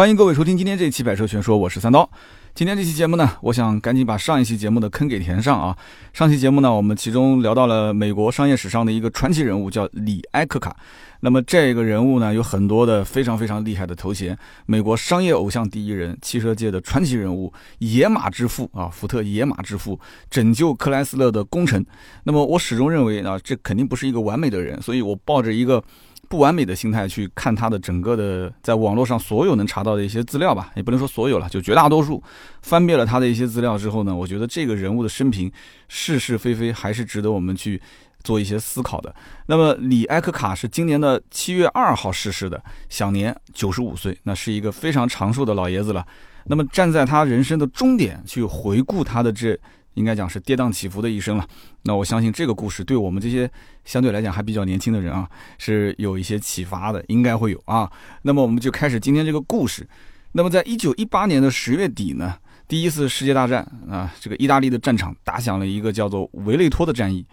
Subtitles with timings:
[0.00, 2.08] 欢迎各位收听今天这一期《百车全说》，我是三刀。
[2.54, 5.76] 今天这期节目呢，我想赶紧把上一期节目的坑给填上啊。
[6.14, 10.74] 上期节目呢，我们其中聊到了美国商业史上的一个传奇人物，叫李埃克卡。
[11.20, 14.34] 那么这个人物呢，有很多的非常非常厉害的头衔：
[14.64, 21.84] 美国商业偶像第一人，汽车界的传奇人物，野马之父啊，福特野马之父，拯救克莱斯勒的功臣。
[22.24, 25.84] 那么我始终认为啊，这肯定不是一个完美的人，所以我抱着一个。
[26.30, 32.22] 不完美的心态去看他的整个的在网络上所有能查到的一些资料吧，也不能说所有了，就绝大多数
[32.62, 35.50] 翻遍了他的一些资料之后呢，我觉得这个人物的生平
[35.88, 37.82] 是是非非还是值得我们去
[38.22, 39.12] 做一些思考的。
[39.46, 46.06] 那么李埃克卡是今年的七月二号逝世的，享年九十五岁，那是一个非常长寿的老爷子了。
[46.44, 49.58] 那么站在他人生的终点去回顾他的这。
[49.94, 51.46] 应该讲是跌宕起伏的一生了。
[51.82, 53.50] 那我相信这个故事对我们这些
[53.84, 57.90] 相对来讲还比较年轻的人啊，是有一些启发的，应该会有啊。
[58.22, 59.86] 那么我们就开始今天这个故事。
[60.32, 62.36] 那么在一九一八年的十月底呢，
[62.68, 67.26] 第一次世界大战啊，这个意大利的战场打响了一个叫做维雷托的战役。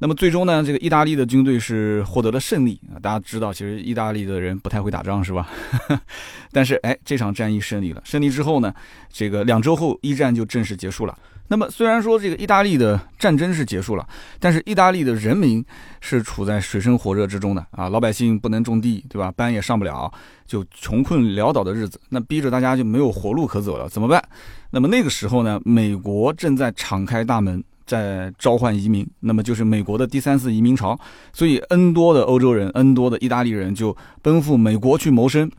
[0.00, 2.96] 那么最终呢，这个意大利的军队是获得了胜利啊。
[3.02, 5.50] 大家知道，其实意大利的人不太会打仗，是吧？
[6.52, 8.00] 但是哎，这场战役胜利了。
[8.04, 8.72] 胜利之后呢，
[9.12, 11.18] 这个两周后一战就正式结束了。
[11.48, 14.06] 那么虽然说这个意大利的战争是结束了，
[14.38, 15.64] 但是意大利的人民
[16.00, 19.32] 是处在水深火热之中的啊，老百姓不能种地，对吧？
[19.32, 20.12] 班也上不了，
[20.46, 24.22] 就穷困潦倒的日子，那逼着大家就没有活路可走了，怎么办？
[24.70, 30.98] 那么那个时候呢，美国正在敞开大门，在召唤移民，那么就是美国的第三次移民潮，
[31.32, 35.50] 所以 N 多的欧洲人，N 多的意大利人就奔赴美国去谋生。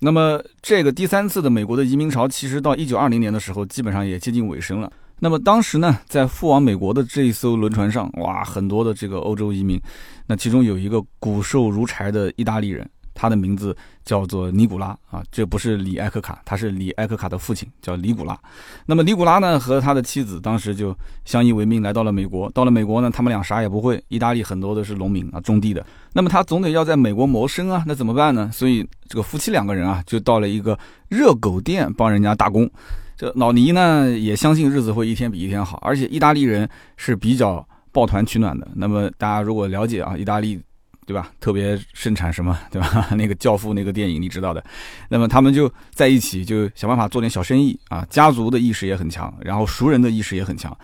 [0.00, 4.92] 那么这个第三次的美国的移民潮，其实到一九二零年的时候，基本上也接近尾声了。
[5.18, 9.80] 那么当时呢，在赴往美国的这一艘轮船上，哇，很多的这个欧洲移民，
[10.26, 18.38] 那其中有一个骨瘦如柴的意大利人，他的名字叫做尼古拉啊，这不是李埃克卡，他是李埃克卡的父亲，叫尼古拉。
[18.84, 22.50] 那么尼古拉呢，和他的妻子当时就相依为命，来到了美国。
[22.50, 25.82] 到了美国呢，他们俩啥也不会，意大利很多的是农民啊，种地的。
[26.12, 28.50] 那么他总得要在美国谋生啊，那怎么办呢？
[28.52, 32.70] 所以这个夫妻两个人啊，就到了一个热狗店帮人家打工。
[33.16, 38.68] 这老尼呢也相信日子会一天比一天好，而且意大利人是比较抱团取暖的。
[38.74, 40.60] 那么大家如果了解啊，意大利，
[41.06, 41.32] 对吧？
[41.40, 43.08] 特别盛产什么，对吧？
[43.16, 44.62] 那个教父那个电影你知道的。
[45.08, 48.06] 那么他们就在一起，就想办法做点小生意啊。
[48.10, 50.76] 家族的意识也很强，然后熟人的意识也很强。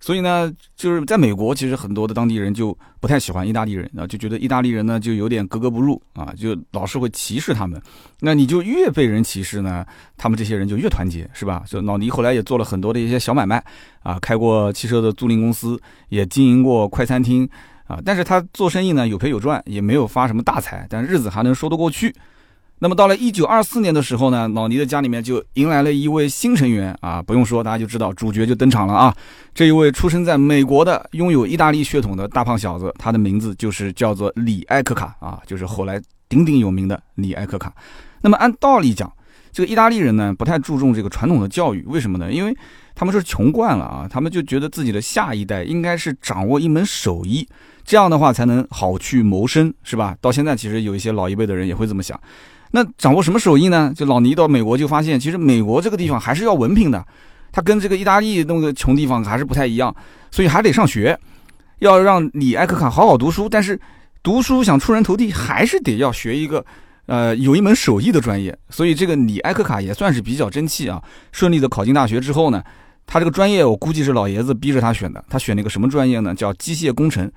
[0.00, 7.80] 所以呢，就是在美国，其实很多的当地人就不太喜欢意大利人啊，就觉得意大利人呢就有点格格不入啊，就老是会歧视他们。
[8.20, 9.84] 那你就越被人歧视呢，
[10.16, 11.64] 他们这些人就越团结，是吧？
[11.66, 13.62] 就老尼后来也做了很多的一些小买卖
[14.02, 17.48] 啊，开过汽车的租赁公司，也经营过快餐厅
[17.86, 18.00] 啊。
[18.04, 22.14] 但是他做生意呢有赔有赚，也没有发什么大财，但日子还能说得过去。
[22.80, 29.12] 那么到了一九二四年的时候呢，老尼的家里面就迎来了一位新成员啊，不用说，大家就知道主角就登场了啊。
[29.52, 37.72] 这一位出生在美国的、拥有意大利血统的大胖小子，他的名字就是叫做李埃克卡啊，就是后来鼎鼎有名的李埃克卡。
[38.22, 39.12] 那么按道理讲，
[39.50, 42.30] 这个意大利人呢不太注重这个传统的教育，为什么呢？
[42.30, 42.56] 因为
[42.94, 47.44] 他们是穷惯了啊，他们就觉得自己的下一代应该是掌握一门手艺，
[47.84, 50.16] 这样的话才能好去谋生，是吧？
[50.20, 52.18] 到现在其实有一些老一辈的人也会这么想。
[52.70, 53.92] 那掌握什么手艺呢？
[53.96, 57.02] 就老倪到美国就发现，其实美国这个地方还是要文凭的，
[57.50, 59.94] 他跟这个意大利那个穷地方还是不太一样，
[60.30, 61.18] 所以还得上学，
[61.78, 63.48] 要让李埃克卡好好读书。
[63.48, 63.80] 但是
[64.22, 66.62] 读书想出人头地，还是得要学一个，
[67.06, 68.54] 呃，有一门手艺的专业。
[68.68, 71.02] 所以这个李埃克卡也算是比较争气啊，
[71.32, 72.62] 顺利的考进大学之后呢，
[73.06, 76.34] 他这个专业我估计是老爷子逼着他选的，他选了一个什么专业呢？
[76.34, 77.32] 叫机械工程。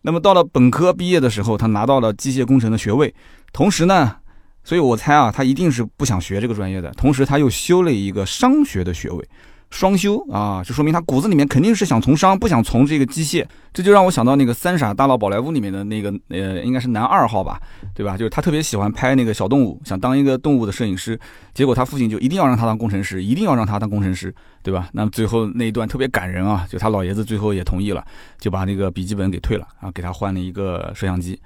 [0.00, 3.14] 那么到了本科毕业的时候，他拿到了机械工程的学位，
[3.52, 4.16] 同时呢。
[4.64, 6.90] 所以我猜啊，他一定是不想学这个专业的。
[6.92, 9.28] 同时，他又修了一个商学的学位，
[9.70, 13.44] 双修啊，就说明他骨子里面肯定是想从商，不想从这个机械。
[13.72, 17.60] 这就让我想到那个《三傻大闹宝莱坞》里面的那个呃，应该是男二号吧，
[17.94, 18.16] 对吧？
[18.16, 21.18] 就是他特别喜欢拍那个小动物，想当一个动物的摄影师。
[21.54, 24.32] 结果他父亲就一定要让他当工程师，一定要让他当工程师，
[24.62, 24.88] 对吧？
[24.92, 28.04] 那最后那一段特别感人啊，就他老爷子最后也同意了，
[28.38, 31.40] 就把那个笔记本给退了啊，给他换了一个摄像机。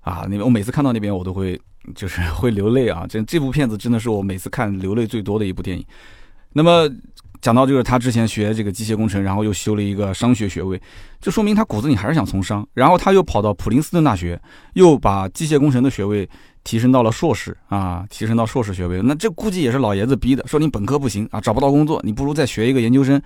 [0.00, 1.60] 啊，那边我每次看到那边我都会。
[1.94, 3.06] 就是 会流泪啊！
[3.08, 5.84] 这这部片子真的是我每次看流泪最多的一部电影。
[6.52, 6.88] 那么
[7.40, 10.80] 讲到就是他之前学这个机械工程，然后又修了一个商学学位，
[11.20, 12.66] 就说明他骨子里还是想从商。
[12.74, 14.40] 然后他又跑到普林斯顿大学，
[14.74, 16.28] 又把机械工程的学位
[16.62, 19.00] 提升到了硕士啊，提升到硕士学位。
[19.02, 23.20] 那这估计也是老爷子逼的，说你本科不行啊，找不到工作，你不如再学一个研究生。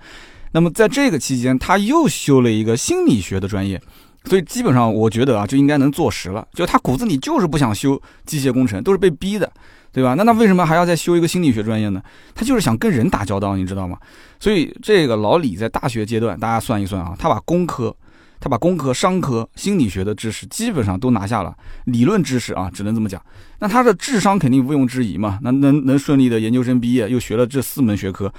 [0.53, 3.79] 那么在这个期间，他又修了一个心理学的专业。
[4.25, 6.47] 所以基本上，我觉得啊，就应该能坐实了。
[6.53, 9.51] 就他骨子里就是不想修机械工程，都是被逼的。
[9.89, 10.13] 对吧？
[10.13, 11.99] 那他为什么还要再修一个心理学专业呢？
[12.35, 13.97] 他就是想跟人打交道，你知道吗？
[14.39, 17.95] 所以这个老李在大学阶段，大家算一算啊，他把工科、
[18.39, 21.55] 他把工科、商科、心理学的知识基本上都拿下了，
[21.85, 23.19] 理论知识啊，只能这么讲。
[23.57, 28.31] 那他的智商肯定毋庸置疑嘛，那能能顺利的研究生毕业，又学了这四门学科，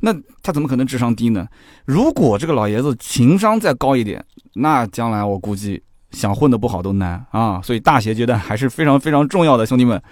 [0.00, 1.46] 那他怎么可能智商低呢？
[1.86, 4.22] 如果这个老爷子情商再高一点，
[4.56, 7.60] 那将来我估计想混得不好都难啊。
[7.62, 10.02] 所以大学阶段还是非常非常重要的，兄弟们。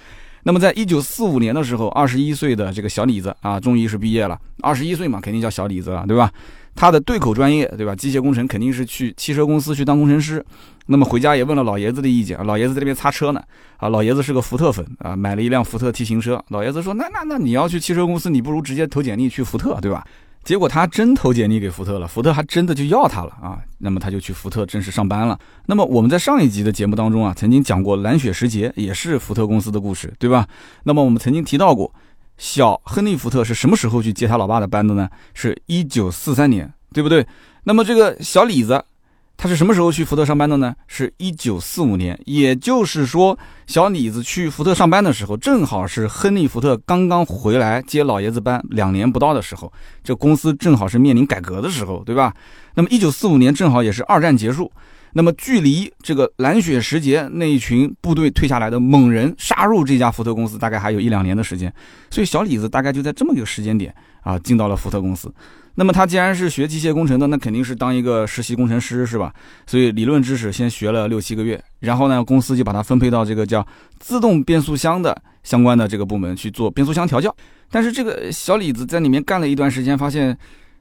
[0.47, 4.39] 那么，在一九四五年的时候，二十一岁的这个小李子啊，终于是毕业了。
[4.61, 6.31] 二十一岁嘛，肯定叫小李子了，对吧？
[6.75, 7.97] 他的对口专业，对吧？
[7.97, 10.45] 机械工程肯定是去汽车公司去当工程师。
[10.85, 13.43] 那么回家也问了老爷子的意见，老爷子在那边擦车呢。
[13.79, 16.45] 啊，老爷子是个福特粉啊，买了一辆福特 T 型车。
[16.49, 20.07] 老爷子说：“那那那你要去汽车公司，你不如直接投简历去福特，对吧？”
[20.45, 23.59] 结果他真投简历给福特了，福特还真的就要他了啊！
[23.79, 25.39] 那么他就去福特正式上班了。
[25.67, 30.47] 那么我们在上一集的节目当中啊，曾经讲过蓝雪时节也是福特公司的故事，对吧？
[30.83, 31.93] 那么我们曾经提到过，
[32.37, 35.09] 小亨利福特是什么时候去接他老爸的班的呢？
[35.33, 37.27] 是一九四三年，对不对？
[37.65, 38.85] 那么这个小李子。
[39.45, 40.75] 他是什么时候去福特上班的呢？
[40.87, 49.71] 是一九四五年，也就是说，小李子去福特上班的时候，正好是亨利·福特刚刚回来接老爷子班两年不到的时候，
[50.03, 52.33] 这公司正好是面临改革的时候，对吧？
[52.77, 54.73] 那么一九四五年正好也是二战结束，
[55.17, 61.73] 那么距离这个蓝雪时节那一群部队退下来的猛人杀入这家福特公司，大概还有一两年的时间，
[62.11, 65.33] 所以小李子大概就在这么一个时间点啊，进到了福特公司。
[65.77, 69.33] 那么他既然是学机械工程的，那肯定是当一个实习工程师，是吧？
[69.67, 73.67] 所以理论知识先学了六七个月，然后呢，公司就把他分配到这个叫
[73.99, 77.35] 自动变速箱的相关的这个部门去做变速箱调教。
[77.71, 80.37] 但是这个小李子在里面干了一段时间，发现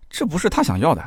[0.10, 1.04] 这不是他想要的，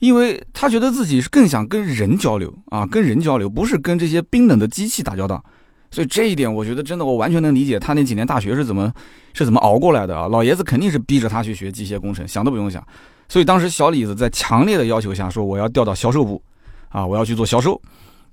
[0.00, 5.42] 因为他觉得自己是更想跟人交流啊，跟人交流，不是跟这些冰冷的机器打交道。
[5.90, 8.92] 所以这一点，我觉得真的，我完全能理解他那几年大学是怎么
[9.32, 10.28] 是怎么熬过来的啊！
[10.28, 12.86] 老爷子肯定是逼着他去学机械工程，想都不用想。
[13.26, 16.42] 所以当时小李子在强烈的要求下说：“我要调到销售部，
[16.90, 17.80] 啊，我要去做销售。”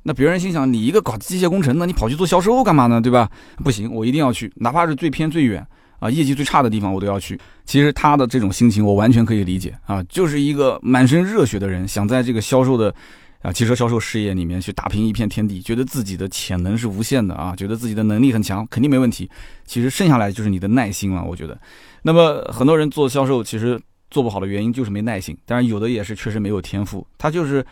[0.04, 3.00] 那别人心想：“你一个搞机械工程的，你跑去做销售干嘛呢？
[3.00, 3.30] 对吧？”
[3.64, 5.66] 不行，我一定要去，哪怕是最偏最远
[6.06, 7.40] 啊，业绩最差的地方我都要去。
[7.66, 12.94] 其实他的这种心情我完全可以理解啊，就是一个满身热血的人，想在这个销售的
[13.42, 19.30] 啊汽车销售事业里面去打拼一片天地，觉得自己的潜能是无限的啊，觉得自己的能力很强，肯定没问题。
[19.66, 21.60] 其实剩下来就是你的耐心了，我觉得。
[22.02, 23.80] 那么很多人做销售，其实。
[24.12, 27.66] 做不好的原因就是没耐心，当然有的也是确实没有天赋，他就是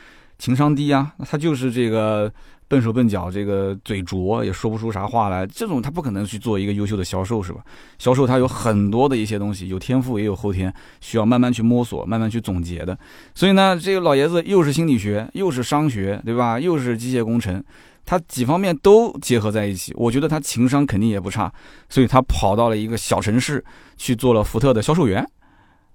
[0.43, 2.29] 情商低啊，他就是这个
[2.67, 7.61] 笨手笨脚，这个嘴拙，也说不出啥话来，这种他不可能去做一个优秀的销售，是吧？
[7.97, 12.97] 销售他有很多的一些东西，有天赋也有后天，需要慢慢去摸索，慢慢去总结的。
[13.33, 16.59] 所以呢，这个老爷子又是心理学，又是商学，对吧？
[16.59, 17.63] 又是机械工程，
[18.03, 21.49] 他几方面都结合在一起，我觉得他情商肯定也不差，
[21.87, 23.63] 所以他跑到了一个小城市
[23.95, 25.25] 去做了福特的销售员。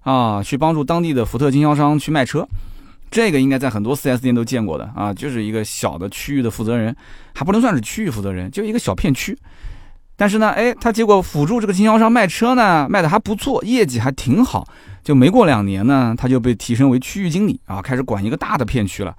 [0.05, 2.49] 啊，去帮助当地的福特经销商去卖车，
[3.11, 6.95] 这个应该在很多 4S 店都见过的啊，就是一个小的区域的负责人，
[7.35, 9.37] 还不能算是区域负责人，就一个小片区。
[10.17, 14.67] 但是呢，哎，他结果辅助这个经销商卖车呢，卖的还不错，业绩还挺好。
[15.05, 19.15] 就没过两年呢，他就被提升为区域经理啊，开始管一个大的片区了。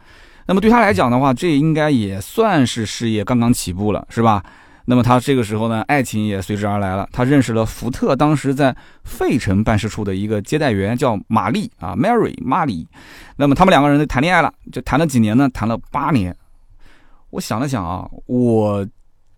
[0.45, 4.43] 那么对他来讲的话，这应该也算是事业刚刚起步了，是吧？
[4.89, 7.07] 那么他这个时候呢，爱情也随之而来了。
[7.11, 12.87] 他认识了福特当时在费城办事处的一个接待员，叫玛丽啊，Mary 玛丽。
[13.35, 15.47] 那么他们两个人谈恋爱了，就谈了几年呢？
[15.53, 16.35] 谈了八年。
[17.29, 18.83] 我想了想啊，我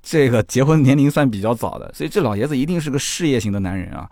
[0.02, 4.10] 这个结婚年龄算比较早的，所以这老爷子一定是个事业型的男人啊。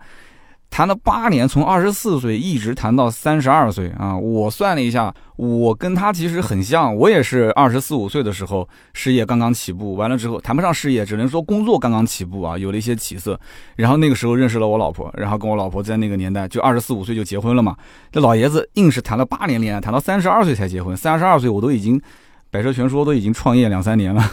[0.70, 4.16] 谈了八年，从二十四岁一直谈到三十二岁啊！
[4.16, 13.38] 我算了一下，我跟他其实很像，我也是二十四五岁的时候事业刚刚起步，完了之后谈不上事业，只能说工作刚刚起步啊，有了一些起色。
[13.76, 17.76] 然后那个时候认识了我老婆，然后跟我老婆在那个年代就二十四五岁就结婚了嘛。
[18.12, 20.96] 这老爷子硬是谈了八年恋爱，谈到三十二岁才结婚。
[20.96, 22.00] 三十二岁我都已经
[22.48, 24.24] 百车全说都已经创业两三年了，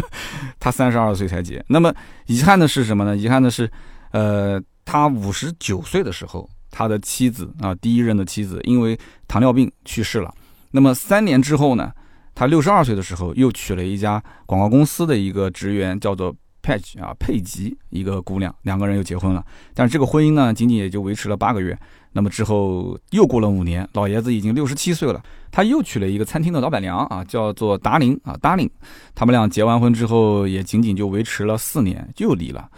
[0.58, 1.62] 他三十二岁才结。
[1.68, 1.94] 那么
[2.26, 3.14] 遗憾的是什么呢？
[3.14, 3.70] 遗憾的是，
[4.12, 4.58] 呃。
[4.92, 10.30] 他五十九岁的时候，他的妻子啊，第一任的妻子因为糖尿病去世了。
[10.72, 11.90] 那么三年之后呢，
[12.34, 19.42] 他六十二岁的时候又娶了一家广告公司的一个职员，叫做佩吉啊，佩吉一个姑娘，两个人又结婚了。
[19.72, 21.74] 但是这个婚姻呢，仅仅也就维持了八个月。
[22.12, 28.70] 那么之后又过了五年，老爷子已经六十七岁了，他又娶了一个餐厅的老板娘啊，叫做达林啊，达林。
[29.14, 32.68] 他们俩结完婚之后，也仅仅就维持了四年，就离了。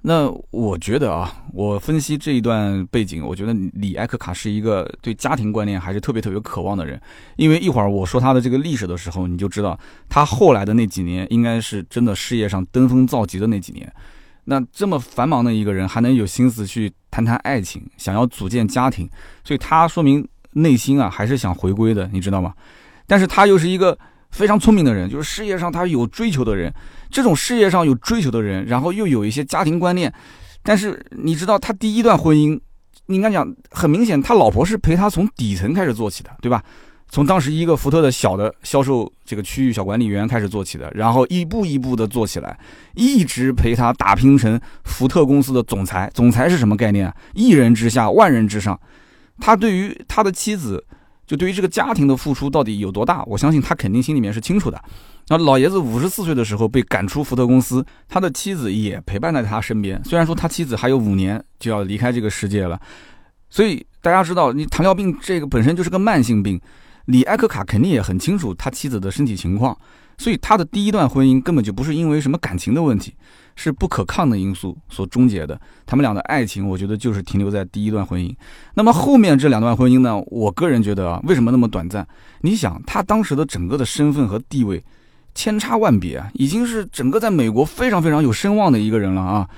[0.00, 6.98] 那我觉得啊，我分析这一段背景，我觉得李艾克卡是一个对家庭观念还是特别特别渴望的人，
[7.36, 9.78] 因为一会儿我说他的这个历史的时候，你就知道
[10.08, 13.92] 他后来的那几年应该是真的事业上登峰造极的那几年。
[14.44, 19.06] 那这么繁忙的一个人，还能有心思去谈谈爱情，想要组建家庭，
[19.42, 22.54] 所以他说明内心啊还是想回归的，你知道吗？
[23.06, 23.98] 但是他又是一个
[24.30, 26.72] 非常聪明的人，就是事业上他有追求的人。
[27.10, 30.12] 这种事业上有追求的人，然后又有一些家庭观念，
[30.62, 32.58] 但是你知道他第一段婚姻，
[33.06, 36.62] 应该讲很明显，他老婆是陪他从底层开始做起的，对吧？
[37.10, 42.58] 从当时一个福特的小的销售这个区域小管理员开始做起的，然后一步一步的做起来，
[42.94, 46.10] 一直陪他打拼成福特公司的总裁。
[46.12, 47.10] 总裁是什么概念？
[47.32, 48.78] 一人之下，万人之上。
[49.40, 50.84] 他对于他的妻子，
[51.28, 53.22] 就对于这个家庭的付出到底有多大？
[53.26, 54.82] 我相信他肯定心里面是清楚的。
[55.28, 60.02] 那老爷子五十四岁的时候被赶出福特公司，他的妻子也陪伴在他身边。
[60.04, 62.80] 虽然说他妻子还有五年就要离开这个世界了，
[63.50, 66.58] 所以大家知道，你糖尿病这个本身就是个慢性病，
[67.04, 69.76] 李艾克卡肯定也很清楚他妻子的身体情况，
[70.16, 73.14] 所以他的第一段婚姻根本就不是因为什么感情的问题，
[73.58, 75.60] 是不可抗的因素所终结的。
[75.84, 78.32] 他们俩的爱情，我觉得就是停留在第一段婚姻。
[78.74, 80.16] 那么后面这两段婚姻呢？
[80.28, 82.06] 我个人觉得啊，为什么那么短暂？
[82.42, 84.82] 你想，他当时的整个的身份和地位。
[85.34, 89.48] 千差万别，已经是整个在美国非常非常有声望的一个人了啊。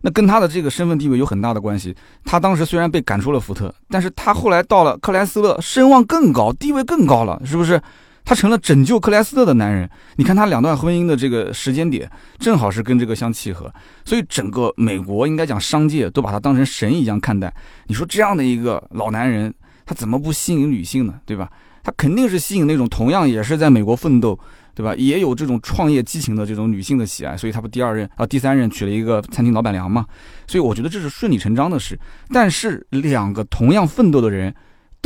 [0.00, 1.94] 那跟他的这个身份地位有很大的关系。
[2.24, 7.78] 他当时虽然被赶出了福特，但是他后来到了克莱斯勒，声望更高，地位更高了，是不是？
[8.26, 9.88] 他成了拯救克莱斯勒的男人。
[10.16, 13.72] 你看他两段婚姻的这个时间点，正好是跟这个相契合，
[14.04, 17.50] 所以整个美国应该讲商界都把他当成神一样看待。
[17.86, 19.54] 你说这样的一个老男人，
[19.86, 21.14] 他怎么不吸引女性呢？
[21.24, 21.48] 对吧？
[21.82, 24.38] 他肯定是吸引那种同样也是在美国奋斗。
[24.76, 24.94] 对吧？
[24.96, 30.04] 也有这种创业激情的这种女性的喜爱，所以他不第二任啊，第三任娶了一个餐厅老板娘嘛。
[30.46, 31.98] 所以我觉得这是顺理成章的事。
[32.28, 34.54] 但是两个同样奋斗的人，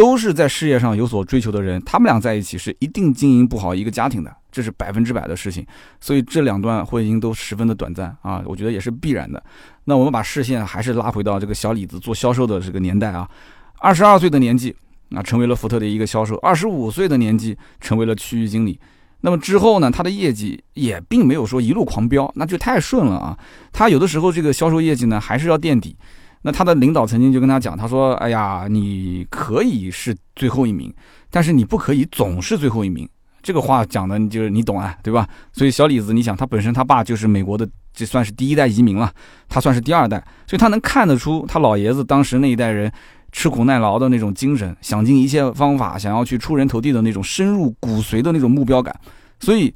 [0.01, 5.67] 都是在事业上有所追求的人，他们俩在一起是一定经营不好一个家庭的，这是百分之百的事情。
[6.01, 9.45] 所以这两段婚姻都十分的短暂啊，我觉得也是必然的。
[9.85, 13.29] 那我们把视线还是拉回到这个小李子做销售的这个年代啊，
[13.79, 14.75] 二十二岁的年纪
[15.11, 18.81] 啊，成为了福特的一个销售；二十五岁的年纪，成为了区域经理。
[19.21, 23.39] 那么之后呢，他的业绩也并没有说一路狂飙，那就太顺了啊。
[23.71, 25.95] 他有的时候这个销售业绩呢，还是要垫底。
[26.43, 30.93] 那他的领导曾经就跟他讲，他说：“哎呀，你可以是最后一名，
[31.31, 33.09] 但是你不可以总是最后一名。”
[33.43, 35.27] 这个话讲的，你就是你懂啊，对吧？
[35.53, 39.13] 所以小李子，你想他本身他爸就是美国的，这算是第一代移民了，
[39.49, 42.93] 他算是第二代，所以他能看得出他老爷子当时那一代人。
[43.33, 48.93] 吃苦耐劳的那种精神，想尽一切方法想要去出人头地的那种深入骨髓的那种目标感，
[49.39, 49.73] 所以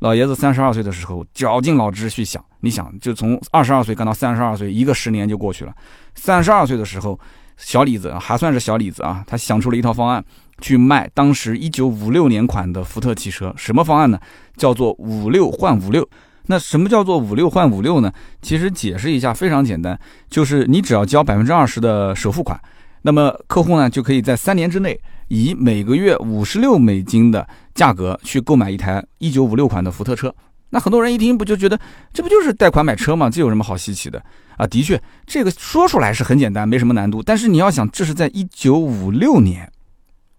[0.00, 5.72] 老爷子三十二岁的时候绞尽脑汁去想，你想就从二十二岁干到三十二岁，一个十年就过去了。
[6.14, 7.18] 三十二岁的时候，
[7.56, 10.24] 小李子还算是小李子啊，他想出了一套方案
[10.60, 13.52] 去卖当时一九五六年款的福特汽车。
[13.56, 14.18] 什么方案呢？
[14.56, 16.08] 叫做五六换五六。
[16.46, 18.10] 那什么叫做五六换五六呢？
[18.40, 19.98] 其实解释一下非常简单，
[20.30, 22.58] 就是你只要交百分之二十的首付款。
[23.02, 27.46] 那么客户呢，就可以在三年之内，以每个月五十六美金的
[27.78, 30.34] 价格去购买一台一九五六款的福特车。
[30.70, 31.78] 那很多人一听，不就觉得
[32.12, 33.30] 这不就是贷款买车吗？
[33.30, 34.20] 这有什么好稀奇的
[34.56, 34.66] 啊？
[34.66, 37.22] 的确，这个说出来是很简单，没什么难度。
[37.22, 39.70] 但是你要想，这是在一九五六年，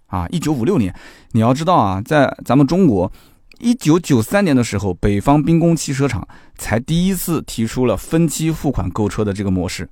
[0.08, 0.94] 啊，一九五六年，
[1.32, 3.10] 你要知道啊，在咱们中国，
[3.60, 6.28] 一九九三年的时候，北方兵工汽车厂
[6.58, 9.90] 才第一次提出了分期付款购车的这个模式。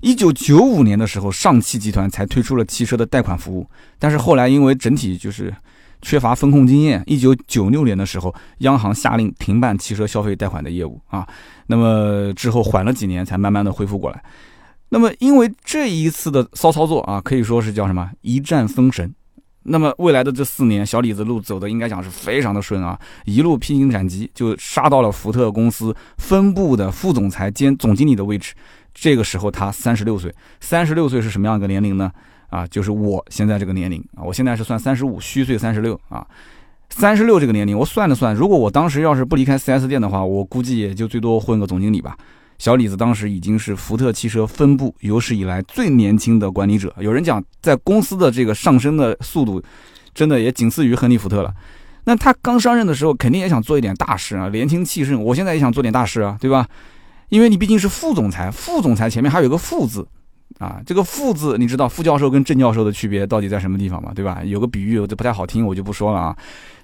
[0.00, 5.52] 一九九五年的时候，上汽集团才推出了汽车的贷款服务，但是后来因为整体就是
[6.06, 11.26] 缺乏风控经验，一九九六年的时候，央行下令停办汽车消费贷款的业务啊。
[11.66, 14.22] 那么之后缓了几年，才慢慢的恢复过来。
[14.88, 19.12] 那么因为这一次的骚操作啊，可以说是叫什么一战封神。
[19.64, 28.54] 那么未来的这四年，小李子路走的应该讲是非常的顺啊，一路披荆斩棘，就杀到了福特公司分部的副总裁兼总经理的位置。
[28.94, 32.12] 这个时候他三十六岁，三十六岁是什么样一个年龄呢？
[32.56, 36.26] 啊，就是我现在这个年龄啊，我现在是算三十五虚岁三十六啊，
[36.88, 42.16] 三十六这个年龄，我算了算，如果我当时要是不离开 4S 店的话，我估计也就最多混个总经理吧。
[42.56, 49.62] 小李子当时已经是福特汽车分部有史以来最年轻的管理者，有人讲在公司的这个上升的速度，
[50.14, 51.52] 真的也仅次于亨利福特了。
[52.04, 55.22] 那他刚上任的时候，肯定也想做一点大事啊，年轻气盛。
[55.22, 56.66] 我现在也想做点大事啊，对吧？
[57.28, 60.06] 因为你毕竟是副总裁，副总裁前面还有个副字，
[60.58, 64.12] 啊，这个副字你知道副教授跟正教授的区别到底在什么地方吗？
[64.14, 64.42] 对吧？
[64.44, 66.36] 有个比喻，这不太好听，我就不说了啊。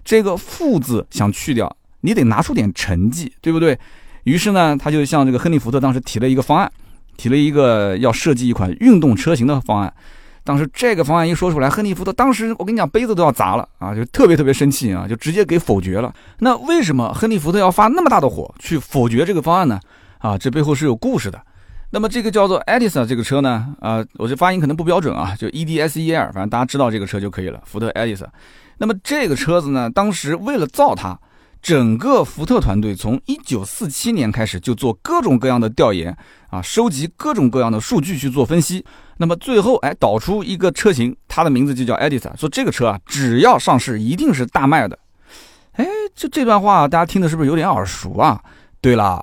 [0.04, 3.78] 这个副字想去掉，你得拿出点成绩，对不对？
[4.24, 6.70] 于是呢，他就向这个亨利福特当时提了一个方案，
[7.16, 9.92] 提了一个要设计一款运动车型的方案。
[10.44, 16.12] 当时这个方案一说出来，亨利福特当时我跟你讲杯子都要砸了啊，就特别特别生气啊，就直接给否决了。
[16.40, 19.80] 那为什么亨利福特要发那么大的火去否决这个方案呢？
[20.18, 21.40] 啊，这背后是有故事的。
[21.94, 28.28] 那么这个叫做 Edison 这个车呢，啊，我这发音可能不标准啊，就 E D S E L，反正大家知道这个车就可以了，福特 Edison。
[28.78, 31.14] 那么这个车子呢，当时为了造它，
[31.60, 36.16] 整个福特团队从1947年开始就做各种各样的调研
[36.48, 38.82] 啊，收集各种各样的数据去做分析。
[39.18, 44.98] 那么最后哎导出一个车型，它的名字就叫 Edison，说这个车啊，只要上市一定是大卖的。
[45.72, 48.42] 哎，就这段话大家听的是不是有点耳熟啊？
[48.80, 49.22] 对了。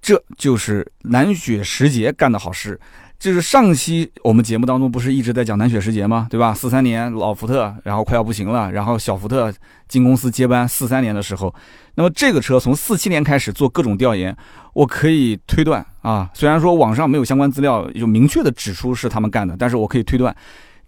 [0.00, 2.78] 这就是南雪时节干的好事，
[3.18, 6.26] 就是上期我们节目当中不是一直在讲南雪时节吗？
[6.30, 6.54] 对吧？
[6.54, 9.52] 四三年老福特，然后快要不行了，然后小福特
[9.88, 10.66] 进公司接班。
[10.66, 11.52] 四三年的时候，
[11.96, 14.34] 那么这个车从四七年开始做各种调研，
[14.72, 20.34] 我可以推断啊，虽然说网上没有相关资料有明确的指出是他们干的，但是我可以推断，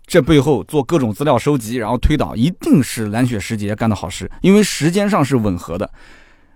[0.07, 5.91] 这背后做各种资料收集，然后推导，一定是蓝雪时节干的好事，因为时间上是吻合的。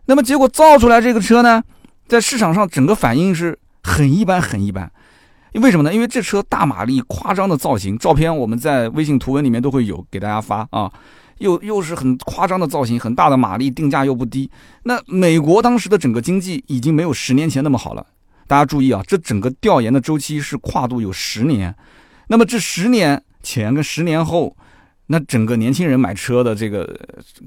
[0.07, 1.63] 那么结果造出来这个车呢？
[2.07, 4.91] 在市场上，整个反应是很一般，很一般。
[5.55, 5.95] 为什么呢？
[5.95, 10.93] 因为这车大马力、夸张的造型，照片我们在微信图文里面都会有给大家发啊。
[11.39, 14.51] 又又是很夸张的造型，很大的马力，定价又不低。
[14.85, 18.07] 那美国当时的整个经济已经没有十年前那么好了。
[18.47, 21.75] 大家注意啊，这整个调研的周期是跨度有十年。
[22.29, 24.57] 那么这十年前跟十年后。
[25.07, 26.99] 那整个年轻人买车的这个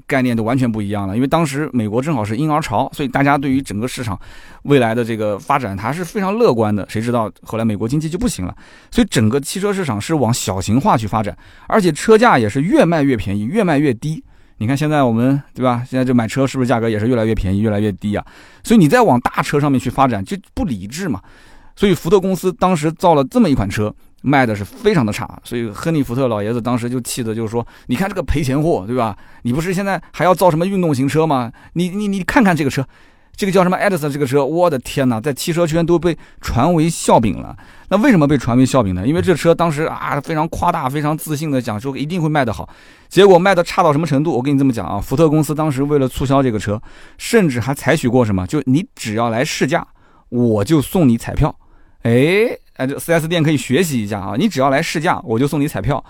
[0.06, 4.16] 概念都完全不一样了，因为当时美国正好是婴儿潮，所以大家对于整个市场
[4.62, 6.86] 未来的这个发展，它是非常乐观的。
[6.88, 8.56] 谁知道后来美国经济就不行了，
[8.92, 11.36] 所以整个汽车市场是往小型化去发展，
[11.66, 14.22] 而且车价也是越卖越便宜，越卖越低。
[14.58, 15.82] 你看现在我们对吧？
[15.84, 18.24] 现在就买车是不是价格也是越来越便宜，越来越低啊？
[18.62, 21.20] 所以你再往大车上面去发展就不理智嘛。
[21.74, 23.92] 所以福特公司当时造了这么一款车。
[24.22, 29.16] 卖的是非常的差，所以亨利·福特老爷子当时就气的，就是说，你看这个赔钱货，对吧？
[29.42, 31.52] 你不是现在还要造什么运动型车吗？
[31.74, 32.84] 你你你看看这个车，
[33.36, 37.56] 这个叫什么 Edison 这个车，我的天哪，在汽车圈都被传为笑柄了。
[37.90, 39.06] 那为什么被传为笑柄呢？
[39.06, 42.68] 因为这车当时啊非常夸大、非常自信的讲说一定会卖得好，
[43.08, 44.32] 结果卖的差到什么程度？
[44.32, 46.82] 我跟你这么讲啊，福特公司当时为了促销这个车，
[47.16, 48.44] 甚至还采取过什么？
[48.48, 49.86] 就你只要来试驾，
[50.28, 51.54] 我就送你彩票。
[52.02, 54.34] 哎，哎，这 4S 店可以学习一下啊！
[54.38, 56.02] 你只要来试驾，我就送你彩票。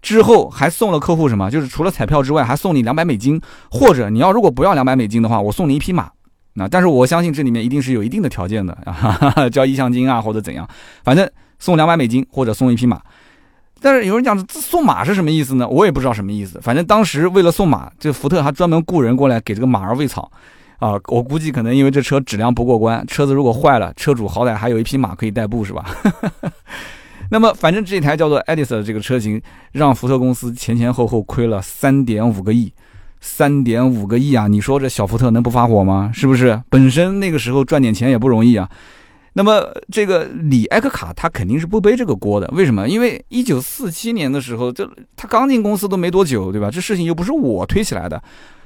[0.00, 1.50] 之后还送了客户什么？
[1.50, 6.10] 就是除了彩票之外，还送你两百美金，或者你要如果不要两百美金的话，我送你一匹马。
[6.54, 10.66] 那但是我相信这里面一定是有一定的条件的 啊，交意向金啊或者怎样，
[11.04, 13.00] 反正送两百美金或者送一匹马。
[13.80, 15.68] 但是有人讲送马是什么意思呢？
[15.68, 16.58] 我也不知道什么意思。
[16.62, 20.30] 反正当时为了送马，这福特还专门雇人过来给这个马儿喂草。
[20.78, 25.84] 啊，我估计可能因为这车质量不过关，车子如果坏了，车主好歹还有一匹马可以代步，是吧？
[27.30, 29.40] 那么反正这台叫做 Edison 这个车型，
[29.72, 32.70] 让福特公司前前后后亏了三点五个亿，
[33.20, 34.46] 三点五个亿啊！
[34.46, 36.10] 你说这小福特能不发火吗？
[36.12, 36.60] 是不是？
[36.68, 38.68] 本身那个时候赚点钱也不容易啊。
[39.32, 42.86] 那么这个李埃克卡他肯定是不背这个锅的，为什么？
[42.86, 46.70] 因为一九四七年的时候，这他刚进公司都没多久，对吧？
[46.70, 48.22] 这事情又不是我推起来的。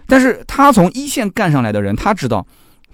[0.09, 2.45] 但是他从一线干上来的人，他知道，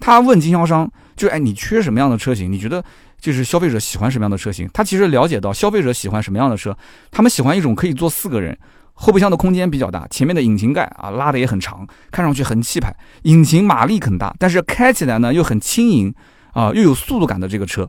[0.00, 2.50] 他问经销商，就哎，你缺什么样的车型？
[2.50, 2.84] 你觉得
[3.20, 4.68] 就是消费者喜欢什么样的车型？
[4.74, 6.76] 他其实了解到消费者喜欢什么样的车，
[7.12, 8.58] 他们喜欢一种可以坐四个人，
[8.94, 16.12] 后备箱的空间比较大，前面的引擎盖啊拉的也很长，看上去很气派，引擎马力很大，但是开起来呢又很轻盈
[16.52, 17.88] 啊，又有速度感的这个车。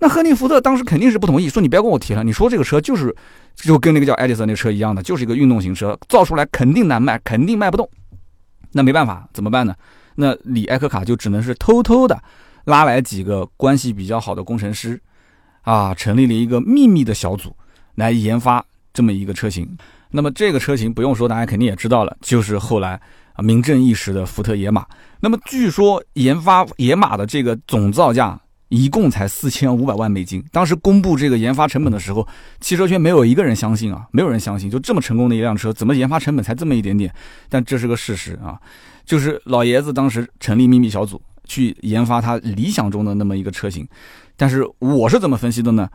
[0.00, 3.12] 那亨利福特当时肯定是不同意，说你不要跟我提了，你说这个车就是
[3.56, 7.88] 就跟那个叫爱迪生那个车一样的，就是一个运动型车，造出来肯定难卖，肯定卖不动。
[8.78, 9.74] 那没办法，怎么办呢？
[10.14, 12.16] 那李艾克卡就只能是偷偷的
[12.62, 15.00] 拉来几个关系比较好的工程师，
[15.62, 17.52] 啊，成立了一个秘密的小组
[17.96, 19.68] 来研发这么一个车型。
[20.12, 23.00] 那么这个车型不用说，大家肯定也知道了，就是后来
[23.32, 24.86] 啊名正一时的福特野马。
[25.18, 28.40] 那么据说研发野马的这个总造价。
[28.68, 30.44] 一共才四千五百万美金。
[30.52, 32.26] 当时公布这个研发成本的时候，
[32.60, 37.12] 汽车圈没有一个人相信啊，没有人相信，就这么成功的一辆车，怎么研发成本才这么一点点？
[37.48, 38.60] 但这是个事实啊，
[39.04, 43.86] 就是老爷子当时成立秘密小组去研发他理想中的那么一个车型。
[44.36, 45.88] 但是我是怎么分析的呢？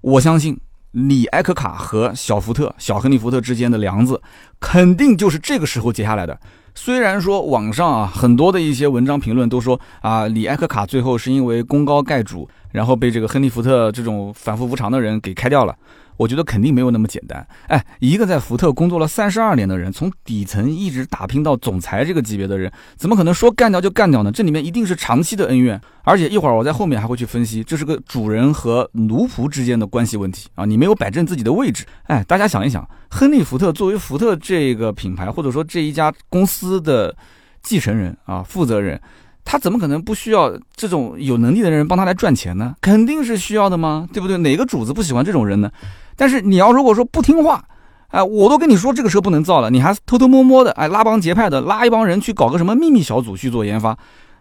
[0.00, 0.58] 我相信
[0.92, 4.20] 李埃克卡和小福特、小亨利福特之间的梁子，
[4.60, 6.38] 肯定就是这个时候结下来的。
[6.78, 15.74] 虽然说网上啊很多的一些文章评论都说啊李埃克卡最后是因为功高盖主，然后被这个亨利福特这种反复无常的人给开掉了。
[16.16, 17.46] 我觉得肯定没有那么简单。
[17.68, 24.32] 哎，一个在福特工作了三十二年的人，从底层一直打拼到总裁这个级别的人，怎么可能说干掉就干掉呢？
[24.32, 25.80] 这里面一定是长期的恩怨。
[26.04, 30.64] 而且一会儿我在后面还会去分析，这是个主人和奴仆之间的关系问题啊！
[30.64, 31.84] 你没有摆正自己的位置。
[32.04, 37.16] 哎，大家想一想，亨利福特作为福特这个品牌或者说这一家公司的
[37.60, 39.00] 继承人啊，负责人。
[39.44, 42.74] 他怎么可能不需要这种有能力的人帮他来赚钱呢？
[42.80, 44.08] 肯定是需要的吗？
[44.12, 44.36] 对不对？
[44.38, 45.70] 哪个主子不喜欢这种人呢？
[46.16, 47.62] 但是你要如果说不听话，
[48.08, 53.96] 哎，我都跟你说这个车不能造了，你还偷偷摸摸的，哎，拉帮结派的拉一帮人去搞个什么秘密小组去做研发，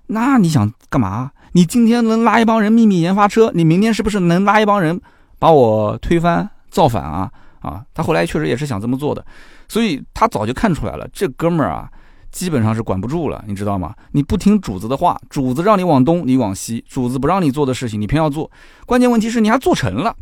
[0.08, 1.32] 那你想干嘛？
[1.52, 5.00] 你今天能拉一帮人秘密研发车，你明天是不是能拉一帮人
[5.38, 7.30] 把我推翻造反啊？
[7.62, 9.26] 啊，他后来确实也是想这么做的，
[9.68, 11.90] 所以他早就看出来了，这哥们儿啊。
[12.32, 13.96] 基本上是管不住了，你知道吗？
[14.12, 18.52] 你不听主子的话，主子让你往东，你往西；主子不让你做的事情，你偏要做。
[18.86, 20.14] 关键问题是你还做成了，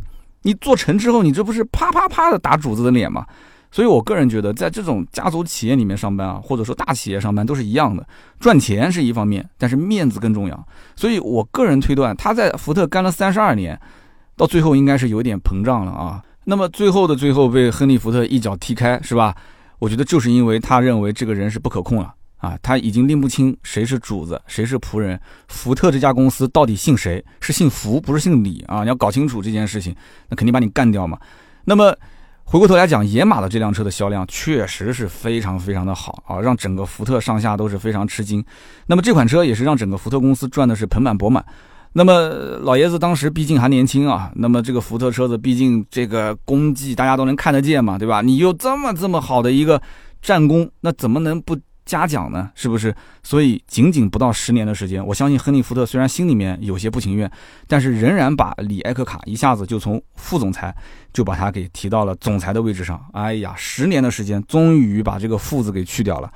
[0.44, 3.26] 你做成之后，你这不是啪啪啪的打主子的脸吗？
[3.72, 8.06] 所以我个人觉得，在这种家族企业里面上班啊，或者说大企业上班，都是一样的，
[8.40, 10.68] 赚钱是一方面，但是面子更重要。
[10.96, 13.80] 所以我个人推断，他在福特干了三十二年，
[14.38, 16.22] 到最后应该是有点膨胀了啊。
[16.46, 19.36] 那么最后的最后，被亨利·福特一脚踢开，是吧？
[19.80, 25.18] 我觉得就是因为他认为这个人是不可控了啊，他已经拎不清谁是主子，谁是仆人。
[25.48, 27.24] 福特这家公司到底姓谁？
[27.40, 28.82] 是姓福，不是姓李啊！
[28.84, 29.96] 你要搞清楚这件事情，
[30.28, 31.18] 那肯定把你干掉嘛。
[31.64, 31.96] 那么
[32.44, 38.44] 回过头来讲，野马的这辆车的销量确实是非常非常的好啊，让整个福特上下都是非常吃惊。
[38.88, 41.44] 那么这款车也是让整个福特公司赚的是盆满钵满。
[41.94, 42.28] 那么
[42.62, 48.22] 老爷子当时毕竟还年轻啊，那么这个福特车子毕竟这个功绩大家都能看得见嘛，对吧？
[48.22, 49.82] 你有这么这么好的一个
[50.22, 52.50] 战功，那怎么能不嘉奖呢？
[52.56, 52.96] 是不是？
[53.24, 57.30] 所以仅仅不到十年的时间，我相信亨利·福特虽然心里面有些不情愿，
[57.68, 60.76] 但是仍然把里埃克卡一下子就从副总裁
[61.12, 63.04] 就把他给提到了总裁的位置上。
[63.14, 66.32] 哎呀，十年的时间，终于把这个“副”字给去掉了。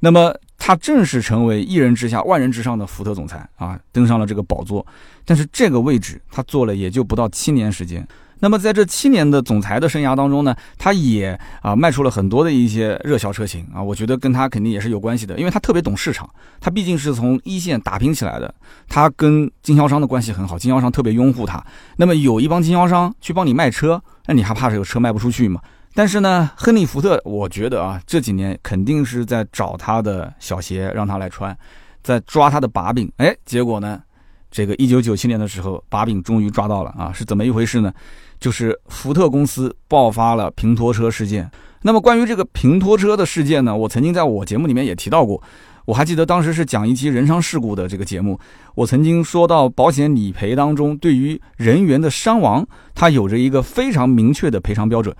[0.00, 4.84] 那么他正式成为一人之下万人之上的福特总裁啊，登上了这个宝座。
[5.24, 8.06] 但是这个位置他坐了也就不到七年时间。
[8.42, 13.80] 那么在这七年的总裁的生涯当中呢，他也啊卖出了很多的一些热销车型啊。
[13.80, 16.28] 我觉得跟他肯定也是有关系的，因为他特别懂市场，
[16.60, 18.52] 他毕竟是从一线打拼起来的，
[18.88, 21.64] 他跟经销商的关系很好，经销商特别拥护他。
[21.96, 25.60] 那么有一帮经销商去帮你卖车，那你还怕这个车卖不出去吗？
[25.94, 31.56] 但是呢，亨利·福特，我觉得啊，这几年肯定是在找他的小鞋让他来穿，
[32.02, 33.08] 在抓他的把柄。
[33.18, 34.00] 哎，结果呢，
[34.50, 37.92] 这个一九九七年的时候，把柄终于抓到了啊，是怎么一回事呢？
[38.42, 41.48] 就是福特公司爆发了平拖车事件。
[41.82, 45.40] 那么关于这个平拖车的事件呢，我曾经在我节目里面也提到过。
[45.84, 48.38] 我还记得当时是讲一期人伤事故的这个节目，
[48.74, 55.14] 我曾经说到保险理赔当中，对于人员的伤亡，它有着一个非常明确的赔偿标准。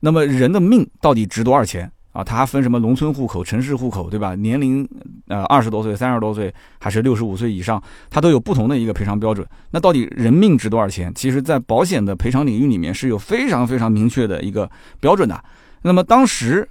[0.00, 2.24] 那么人的命到底值多少钱啊？
[2.24, 4.34] 它分什么农村户口、城市户口，对吧？
[4.36, 4.88] 年龄
[5.26, 9.46] 呃二十多岁、三十多岁还是六十五岁以上，它都有不同的一个赔偿标准。
[9.72, 11.12] 那到底人命值多少钱？
[11.14, 15.44] 其实，在保险的赔偿领域里面是有非常非常明确的一个标准的。
[15.82, 16.66] 那么当时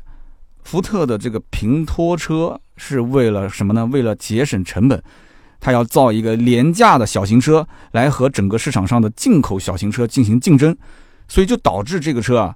[0.64, 3.86] 福特的这个平拖车是为了什么呢？
[3.86, 5.04] 为了节省成本，
[5.60, 10.76] 它要造一个廉价的小型车来和整个市场上的进口小型车进行竞争，
[11.28, 12.56] 所以就导致这个车啊。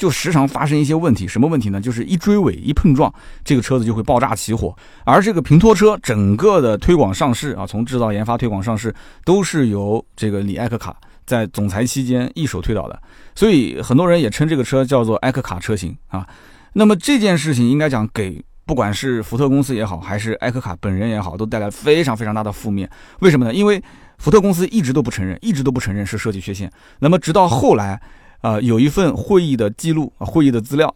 [0.00, 1.78] 就时常发生一些问题，什么问题呢？
[1.78, 3.12] 就是一追尾、一碰撞，
[3.44, 4.74] 这个车子就会爆炸起火。
[5.04, 8.94] 而这个平拖车整个的推广上市啊，从制造、研发、推广上市，
[9.26, 12.98] 都是由这个李艾克卡在总裁期间一手推导的。
[13.34, 16.26] 所以很多人也称这个车叫做艾克卡车型啊。
[16.72, 22.88] 那么这件事情应该讲给不管是福特公司也好，还是艾克卡本人也好，都带来非常非常大的负面。
[23.18, 23.52] 为什么呢？
[23.52, 23.82] 因为
[24.16, 26.72] 福特公司一直都不承认，一直都不承认是设计缺陷。
[27.00, 28.00] 那么直到后来。
[28.40, 30.94] 啊，有一份会议的记录啊，会议的资料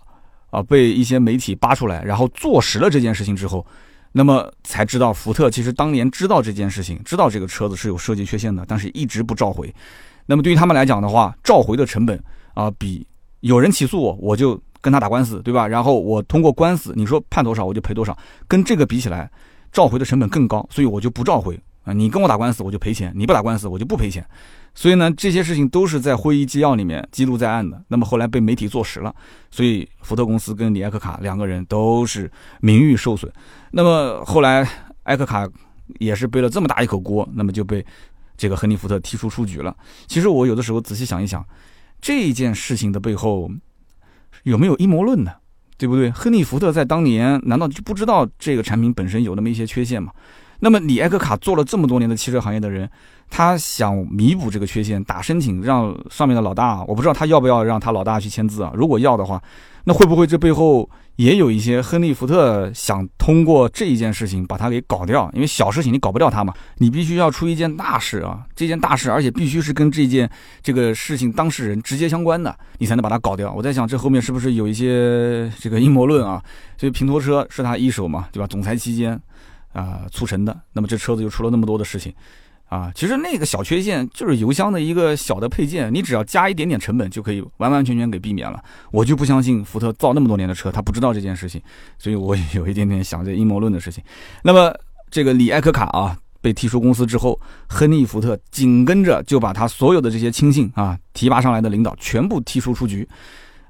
[0.51, 3.65] 啊，被一些媒体扒出来，然后坐实了这件事情之后，
[4.13, 9.75] 那么才知道福特其实当年知道这件事情，知道这个车子是有设计缺陷的，但是一直不召回。
[10.27, 12.23] 那么对于他们来讲的话，召回的成本
[12.55, 13.07] 啊，比
[13.41, 15.69] 有人起诉我，我就跟他打官司，对吧？
[15.69, 18.17] 然后我通过官司，你说判多少我就赔多少，
[18.49, 19.31] 跟这个比起来，
[19.71, 21.93] 召回的成本更高，所以我就不召回啊。
[21.93, 24.25] 你跟我打官司，我就赔钱；你不打官司，我就不赔钱。
[24.75, 27.81] 所以呢，这些事情都是在会议纪要里面记录在案的。
[27.89, 29.15] 那么后来被媒体坐实了，
[29.51, 33.33] 所以福特公司跟李艾克卡两个人都是名誉受损。
[33.71, 34.69] 那么后来
[35.05, 35.49] 艾克卡
[36.01, 37.85] 也是背了这么大一口锅，那么就被
[38.37, 39.75] 这个亨利福特踢出出局了。
[40.07, 41.47] 其实我有的时候仔细想一想，
[42.01, 43.49] 这件事情的背后
[44.43, 45.33] 有没有阴谋论呢？
[45.77, 46.11] 对不对？
[46.11, 50.13] 亨利福特在当年难道就不知道这个产品本身有那么一些缺陷吗？
[50.65, 52.89] 那么李艾克卡做了这么多年的汽车行业的人。
[53.29, 58.73] 他想弥补这个缺陷，打申请让上面的老大，我不知道他要不要让他老大去签字啊？
[58.75, 59.43] 如果要的话，
[59.85, 65.29] 那会不会这背后也有一些亨利·福特想通过这一件事情把他给搞掉？
[65.35, 68.41] 因为小事情你搞不掉他嘛，你必须要出一件大事啊！
[68.55, 70.31] 这件大事，而且必须是跟这件
[70.63, 73.53] 这个事情当事人直接相关的，你才能把它搞掉。
[73.53, 76.41] 我在想，这后面是不是有一些这个阴谋论啊？
[76.79, 78.47] 所以平拖车是他一手嘛，对吧？
[78.47, 79.21] 总裁期间。
[79.75, 80.59] 啊促成的。
[80.73, 82.15] 那么这车子就出了那么多的事情。
[82.71, 88.61] 啊，其实那个小缺陷就是油箱的一个小的配件，你只要加一点点成本就可以完完全全给避免了。
[88.91, 91.61] 我就不相信福特造那么多年的车，他不知道这件事情，
[91.99, 94.03] 所以我有一点点想这阴谋论的事情。
[94.43, 94.75] 那么
[95.09, 103.07] 这个李艾克卡啊被踢出公司之后，亨利福特紧跟着就把他所有的这些亲信啊提拔上来的领导全部踢出出局。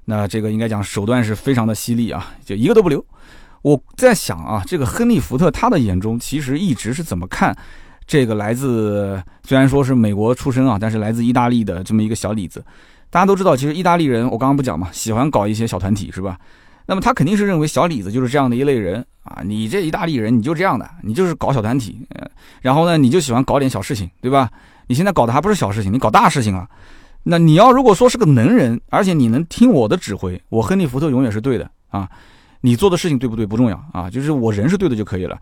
[0.07, 3.05] 那这个应该讲手段是非常的犀利啊，就一个都不留。
[3.65, 7.57] 我在想啊，这个亨利福特他的眼中其实一直是怎么看？
[8.07, 12.63] 这个来自虽然说是美国出生啊，但是来自意大利的这么一个小李子，
[13.09, 16.39] 大家都知道，其实意大利人我刚刚不讲嘛，喜欢搞一些小团体是吧？
[16.85, 21.99] 那么他肯定是认为小李子就是这样的一类人啊，你这意大利人你就这样的，你就是搞小团体，
[22.61, 24.51] 然后呢你就喜欢搞点小事情，对吧？
[24.89, 26.69] 你现在搞的还不是小事情，你搞大事情了。
[27.23, 32.07] 那你要如果说是个能人，而且你能听我的指挥，我亨利福特永远是对的啊，
[32.65, 35.39] 你做的事情对不对不重要啊，就是我人是对的就可以了。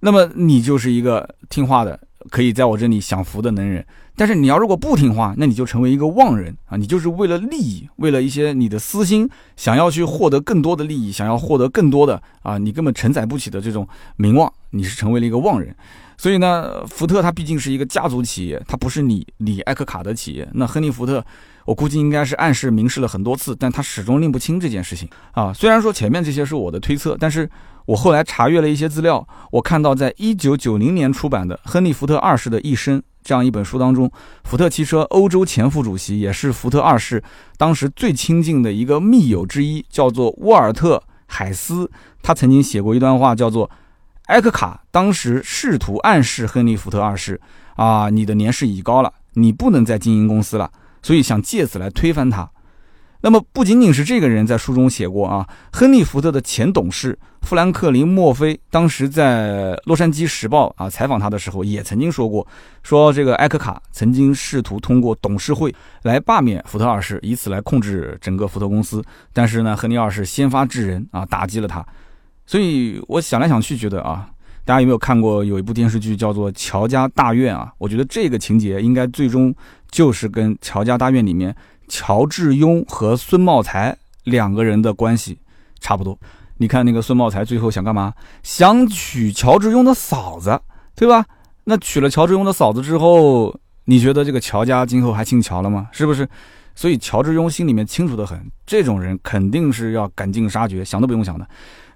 [0.00, 3.84] 那么你就是一个听话的，可以在我这里享福的能人。
[4.14, 6.76] 但是你要如果不听话，那你就成为一个妄人啊！
[6.76, 15.74] 你就是为了利益，为了一些你的私心，想要去获得更多的利益，想要获得更多的啊，你根本承载不起的这种名望，你是成为了一个妄人。
[16.18, 20.46] 所以呢，福特它毕竟是一个家族企业，它不是你李艾克卡的企业。
[20.52, 21.24] 那亨利福特。
[21.64, 25.52] 我估计应该是暗示明示了很多次，但他始终拎不清这件事情啊。
[25.52, 27.48] 虽然说前面这些是我的推测，但是
[27.86, 34.10] 我后来查阅了一些资料，我看到在一九九零年出版的《亨利·福特二世的一生》这样一本书当中，
[34.44, 37.22] 福特汽车欧洲前副主席，也是福特二世
[37.56, 41.90] 当时最亲近的一个密友之一，叫做沃尔特·海斯，
[42.22, 43.70] 他曾经写过一段话，叫做
[44.26, 47.40] ：“埃克卡当时试图暗示亨利·福特二世
[47.76, 50.70] 啊，你的年事已高了，你不能再经营公司了。”
[51.04, 52.48] 所以想借此来推翻他，
[53.22, 62.44] 那么不仅仅是这个人在书中写过啊，亨利福特的前董事富兰克林墨菲当时在洛杉矶时报啊采访他的时候也曾经说过，
[62.82, 71.84] 说这个埃克卡曾经试图通过董事会来罢免福特二世，以此来控制整个福特公司，但是呢，亨利二世先发制人啊，打击了他。
[72.44, 74.28] 所以我想来想去，觉得啊，
[74.64, 77.72] 大家有没有看过有一部电视剧叫做《乔家大院》啊？
[77.78, 79.54] 我觉得这个情节应该最终。
[79.92, 81.54] 就是跟乔家大院里面
[81.88, 85.38] 乔致庸和孙茂才两个人的关系
[85.80, 86.18] 差不多。
[86.58, 88.14] 你看那个孙茂才最后想干嘛？
[88.42, 90.60] 想娶乔致庸的嫂子，
[90.94, 91.24] 对吧？
[91.64, 93.54] 那娶了乔致庸的嫂子之后，
[93.86, 95.88] 你觉得这个乔家今后还姓乔了吗？
[95.92, 96.28] 是不是？
[96.74, 101.46] 所以乔致庸心里面清楚的很，这种人肯定是要赶尽杀绝，想都不用想的。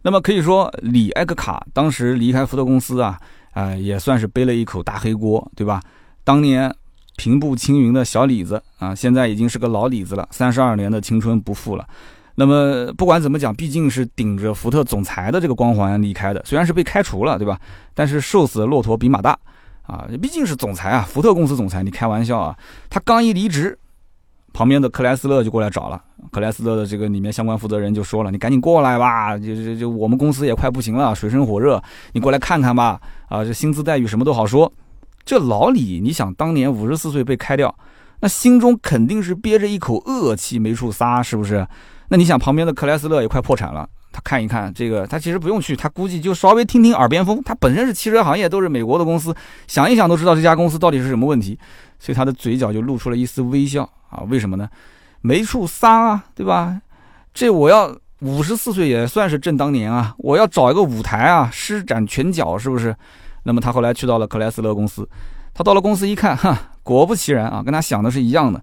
[0.03, 3.18] 那么可以说，李艾克卡当时离开福特公司啊，
[3.53, 5.81] 啊，也算是背了一口大黑锅，对吧？
[6.25, 6.75] 当年。
[7.17, 11.87] 平步青云的小李子啊，现在已经是个老李子了，三十二年的青春不复了。
[12.35, 17.59] 那么不管怎么讲，毕竟是顶着福特总裁的这个光环离开的，虽然是被开除了，对吧？
[17.95, 19.39] 但是瘦死的骆驼比马大
[19.83, 22.55] 啊，毕竟是总裁啊，福特公司总裁，你开玩笑啊？
[22.91, 23.79] 他刚一离职，
[24.53, 33.01] 旁边的克莱斯勒就过来找了，克莱斯勒的这个里面相关负责人就说了：“你赶紧过来吧，就就就我们公司也快不行了，水深火热，你过来看看吧。
[33.29, 34.71] 啊，这薪资待遇什么都好说。”
[35.27, 37.75] 这老李，你想当年五十四岁被开掉，
[38.21, 41.67] 那心中肯定是憋着一口恶气没处撒，是不是？
[42.09, 47.43] 那你想旁边的克莱斯勒也快破产了，他看一看这个，他其实不用去，他估计就稍微听听耳边风。
[47.45, 49.35] 他本身是汽车行业，都是美国的公司，
[49.67, 51.59] 想一想都知道这家公司到底是什么问题，
[51.99, 54.23] 所以他的嘴角就露出了一丝微笑啊。
[54.29, 54.69] 为什么呢？
[55.23, 56.81] 没处撒啊，对吧？
[57.35, 62.95] 这我要五十四岁也算是正当年啊，我要找一个舞台啊，施展拳脚，是不是？
[63.47, 65.09] 那么他后来去到了克莱斯勒公司，
[65.55, 68.61] 他到了公司一看，哈，果不其然啊，跟他想的是一样的，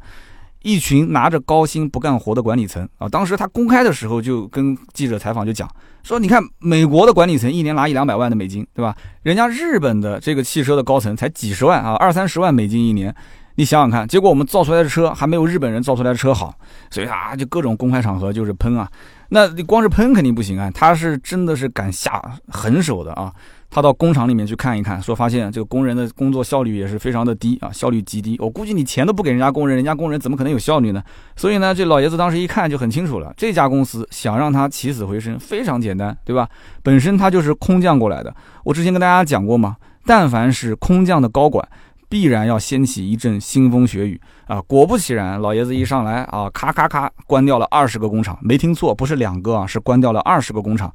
[0.61, 3.07] 一群拿着高薪不干活的管理层啊。
[3.07, 5.69] 当时他公开的时候就跟记者采访就讲
[6.03, 8.93] 说，你看美国的管理层一年拿一两百万的美金，对吧？
[9.23, 13.15] 人家日本的这个汽车的高层才几十万啊，二三十万美金一年，
[13.55, 16.53] 你想想看，结果我们造出来的车还没有日本人造出来的车好，
[16.89, 18.89] 所以啊，就各种公开场合就是喷啊。
[19.29, 23.33] 那你光是喷肯定不行啊，他是真的是敢下狠手的啊。
[23.69, 28.37] 他到工厂里面去看一看，说发现这个工人的工作效率也是非常的低啊，效率极低。
[28.39, 31.01] 我估计你钱都不给人家工人，人家工人怎么可能有效率呢？
[31.35, 36.47] 所以呢，这老爷子当时一看就很清楚了，这家公司想让他起死回生非常简单，对吧？
[36.83, 38.31] 本身他就是空降过来的。
[38.63, 41.67] 我之前跟大家讲过嘛，但凡是空降的高管，
[42.13, 44.61] 必然要掀起一阵腥风血雨啊。
[44.61, 50.93] 果不其然，老爷子一上来啊，咔咔咔关掉了二十个工厂，没听错，不是两个啊，是关掉了二十个工厂。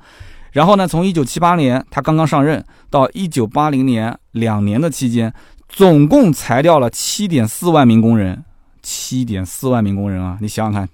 [0.52, 0.86] 然后呢？
[0.86, 5.34] 从一九七八年他刚刚上任到一九八零年两年的期间，
[5.68, 8.44] 总共裁掉了七点四万名工人。
[8.80, 10.38] 七点四万名工人啊！
[10.40, 10.88] 你想想看，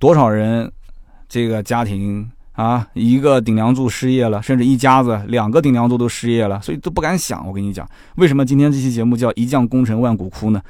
[0.00, 0.68] 多少人
[1.28, 2.28] 这个家庭
[2.60, 7.46] 啊，一个顶梁柱失业了，甚至一家子两个顶梁柱都失业了，所以都不敢想。
[7.48, 10.60] 我跟你讲，为什么今天这期节目叫一将功成万骨枯呢？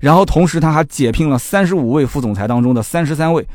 [0.00, 3.46] 然后同时他还解聘了三十五位副总裁当中的三十三位，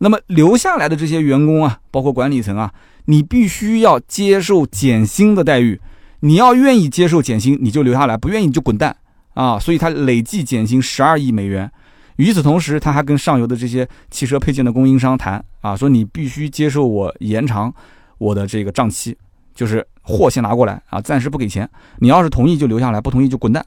[0.00, 2.70] 那么留下来的这些员工啊，包括管理层啊，
[3.06, 5.80] 你必须要接受减薪的待遇。
[6.20, 8.94] 你要愿意接受减薪，你就留下来；不愿意你就滚蛋
[9.32, 9.58] 啊！
[9.58, 11.70] 所以他累计减薪十二亿美元。
[12.18, 17.72] 与此同时，他还跟上游的这些汽车配件的供应商谈啊，说你必须接受我延长
[18.18, 19.16] 我的这个账期，
[19.54, 21.68] 就是货先拿过来啊，暂时不给钱。
[21.98, 23.64] 你要是同意就留下来，不同意就滚蛋。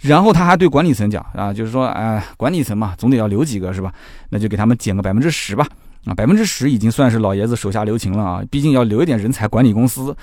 [0.00, 3.90] 然后他还对管理层讲啊，就是说，哎，管理层嘛，总得要留几个是吧？
[4.28, 5.66] 那就给他们减个百分之十吧。
[6.04, 10.14] 啊，百分之十已经算是老爷子手下留情了啊，毕竟要留一点人才管理公司。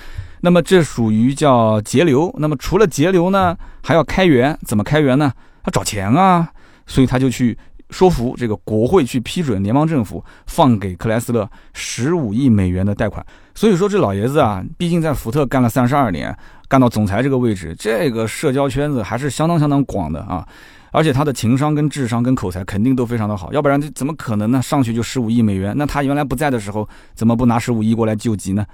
[0.41, 2.31] 那么这属于叫节流。
[2.37, 4.55] 那么除了节流呢，还要开源。
[4.63, 5.33] 怎么开源呢？
[5.63, 6.47] 他找钱啊，
[6.85, 7.57] 所以他就去
[7.91, 13.23] 说服这个国会去批准联邦政府放给克莱斯勒十五亿美元的贷款。
[13.53, 16.35] 所以说这老爷子啊，毕竟在福特干了三十二年，
[16.67, 20.47] 干到总裁这个位置，这个社交圈子还是相当相当广的啊。
[20.93, 24.61] 而且他的情商跟智商跟口才肯定都非常的好，要不然怎么可能呢？
[24.61, 28.65] 上去就十五亿美元，那他原来不在的时候，怎么不拿十五亿过来救急呢？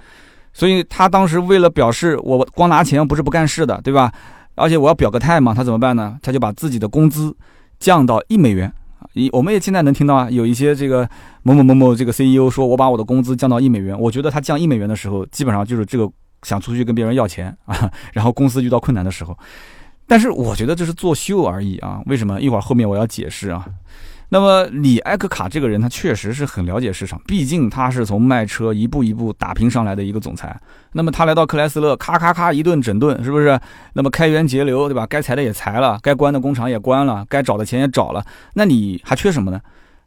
[0.52, 4.12] 所以他当时为了表示我光拿钱不是不干事的，对吧？
[4.56, 6.18] 而且我要表个态嘛，他怎么办呢？
[6.20, 7.36] 他就把自己的工资
[7.78, 8.72] 降到一美元。
[9.18, 11.08] 一我们也现在能听到啊，有一些这个
[11.42, 13.98] 某某某某这个 CEO 说，我把我的工资降到一美元。
[13.98, 16.10] 我觉得他降一美元的时候，基本上就是这个
[16.42, 19.36] 想出去跟别人要钱 啊，然后公司遇到困难的时候。
[20.06, 22.00] 但是我觉得这是作秀而已啊。
[22.06, 22.40] 为什么？
[22.40, 23.66] 一会儿后面我要解释啊。
[24.30, 30.54] 那么李埃克卡这个人，他确实是很了解市场，毕竟他是从卖车一步一步打拼上来的一个总裁。
[30.92, 33.58] 那么他来到克莱斯勒，咔咔咔一顿整顿，是不是？
[33.94, 35.06] 那么开源节流，对吧？
[35.06, 38.22] 该裁的也裁了，该关的工厂也关了，该找的钱也找了。
[38.54, 39.60] 那你还缺什么呢？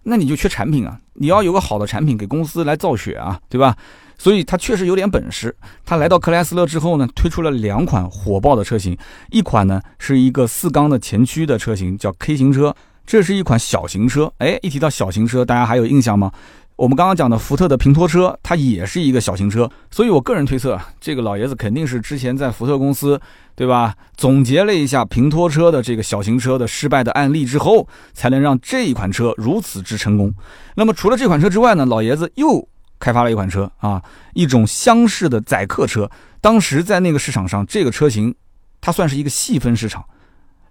[0.03, 0.97] 那你就缺产品啊！
[1.13, 3.75] 你要有个好的产品给公司来造血啊，对吧？
[4.17, 5.55] 所以他确实有点本事。
[5.84, 8.95] 他来到克莱斯勒之后呢，推出了两款火爆的车型，
[9.31, 12.75] 一款呢是一个四缸的前驱的车型，叫 K 型车。
[13.05, 16.31] 这是一款小型车，哎，一提到小型车，大家还有印象吗？
[16.77, 23.21] 我们刚刚讲的福特的平拖车，它也是一个小型车，所以我个人推测，这个老爷子肯定是之前在福特公司，
[23.53, 23.93] 对吧？
[24.15, 30.33] 总结了一下平拖车的这个小型车的失败的案例之后，才能让这一款车如此之成功。
[30.73, 32.67] 那么除了这款车之外呢，老爷子又
[32.99, 34.01] 开发了一款车啊，
[34.33, 36.09] 一种厢式的载客车。
[36.39, 38.33] 当时在那个市场上，这个车型
[38.79, 40.03] 它算是一个细分市场，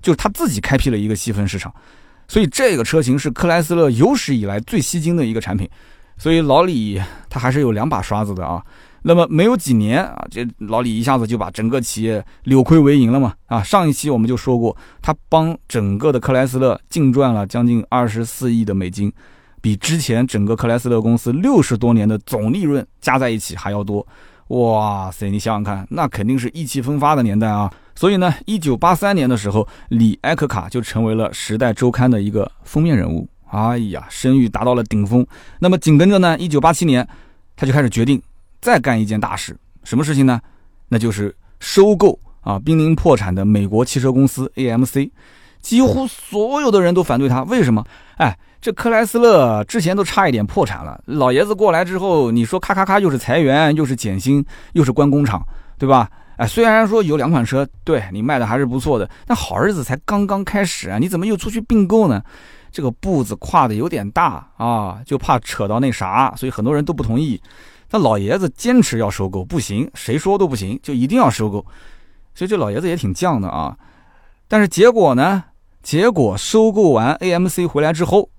[0.03, 1.73] 就是他自己开辟了一个细分市场。
[2.31, 5.69] 所以这个车型是克莱斯勒有史以来最吸睛的一个产品，
[6.17, 8.65] 所以老李他还是有两把刷子的啊。
[9.03, 13.61] 那么没有几年啊，这老李一下子就把整个企业扭亏为盈了嘛啊。
[13.65, 19.13] 上一期我们就说过，他帮整个的克莱斯勒净赚了将近二十四亿的美金，
[19.61, 24.07] 比之前整个克莱斯勒公司六十多年的总利润加在一起还要多。
[24.49, 27.69] 哇塞，你想想看，那肯定是意气风发的年代啊！
[28.01, 33.29] 所以呢，一九八三年的时候，李埃克卡就成为了《时代周刊》的一个封面人物。
[33.51, 35.27] 哎呀，声誉达到了顶峰。
[35.59, 37.07] 那么紧跟着呢，一九八七年，
[37.55, 38.19] 他就开始决定
[38.59, 39.55] 再干一件大事。
[39.85, 40.41] 什么事情呢？
[40.89, 45.11] 那就是收购啊濒临破产的美国汽车公司 AMC。
[45.61, 47.85] 几乎所有的人都反对他，为什么？
[48.17, 48.35] 哎。
[48.63, 55.43] 这克莱斯勒之前都差一点破产了，老爷子过来之后，你说咔咔咔又是裁员，又是减薪，又是关工厂，
[55.79, 56.11] 对吧？
[56.41, 62.23] 哎，虽然说有两款车，对你卖的还是不错的，但好日子才刚刚开始啊，你怎么又出去并购呢？
[62.73, 67.39] 这个步子跨的有点大啊，就怕扯到那啥，所以很多人都不同意。
[67.91, 71.63] 那老爷子坚持要收购，不行，谁说都不行，就一定要收购。
[72.35, 73.77] 所以这老爷子也挺犟的啊。
[74.49, 75.45] 但是结果呢？
[75.83, 78.31] 结果收购完 AMC 回来之后。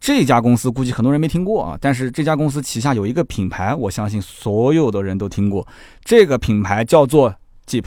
[0.00, 5.66] 这家公司估计很多人没听过啊，但是这家公司旗下有一个品牌，我相信所有的人都听过。
[6.04, 7.34] 这个品牌叫做
[7.66, 7.84] Jeep，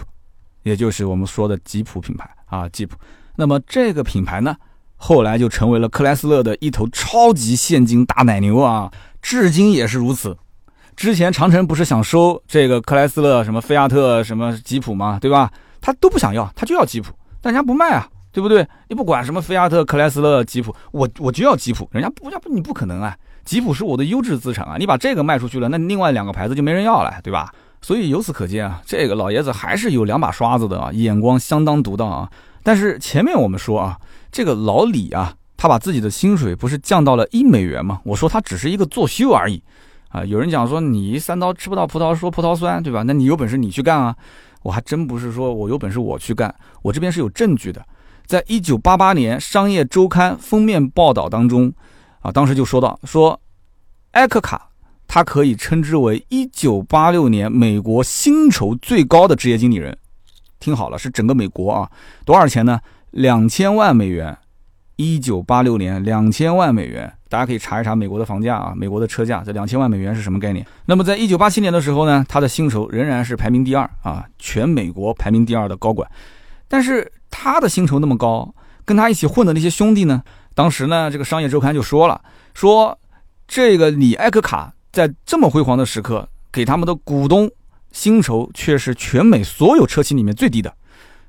[0.64, 2.90] 也就是我们说的吉普品牌啊，Jeep。
[3.38, 4.56] 那么这个品牌呢，
[4.98, 10.38] 后来就成为了克莱斯勒的一头超级现金大奶牛啊，至今也是如此。
[10.98, 15.18] 之前长城不是想收这个克莱斯勒什么菲亚特什么吉普吗？
[15.20, 15.52] 对吧？
[15.80, 18.08] 他都不想要，他就要吉普，但人家不卖啊。
[18.32, 18.68] 对不对？
[18.88, 23.16] 你不管什么菲亚特、克莱斯勒、吉普，我我就要吉普，人家不要不你不可能啊！
[23.44, 24.76] 吉普是我的优质资产啊！
[24.78, 27.52] 你把这个卖出去了，那另外两个牌子就没人要了，对吧？
[27.82, 32.30] 所以由此可见啊，这个老爷子还是有两把刷子的啊，眼光相当独到啊。
[32.64, 33.98] 但是前面我们说啊，
[34.32, 38.00] 这个老李啊，他把自己的薪水不是降到了一美元吗？
[38.04, 39.62] 我说他只是一个作秀而已
[40.10, 40.24] 啊。
[40.24, 43.02] 有人讲说你三刀吃不到葡萄说葡萄酸，对吧？
[43.02, 44.16] 那你有本事你去干啊！
[44.62, 46.54] 我还真不是说我有本事我去干，
[46.84, 47.84] 我这边是有证据的。
[48.32, 51.70] 在一九八八年《商业周刊》封面报道当中，
[52.22, 53.38] 啊，当时就说到说，
[54.12, 54.70] 埃克卡
[55.06, 59.98] 他可以称之为一九八六年美国薪酬最高的职业经理人。
[60.62, 61.92] 听好了，是整个美国啊，
[62.24, 62.80] 多少钱呢？
[63.10, 64.38] 两千万美元。
[64.96, 67.12] 一九八六年，两千万美元。
[67.28, 70.66] 大家可以查一查美国的房价啊，美国的车价，这两千万美元是什么概念？
[70.86, 76.10] 那么在一九八七年的时候呢，他的薪酬仍然是排名第二啊，全美国排名第二的高管。
[76.70, 77.12] 但是
[77.42, 78.54] 他的薪酬那么高，
[78.86, 80.22] 跟他一起混的那些兄弟呢？
[80.54, 82.22] 当时呢，这个商业周刊就说了，
[82.54, 82.96] 说
[83.48, 87.50] 这个李艾克卡在这么辉煌的时刻，给他们的股东
[87.92, 90.72] 薪酬却是全美所有车企里面最低的。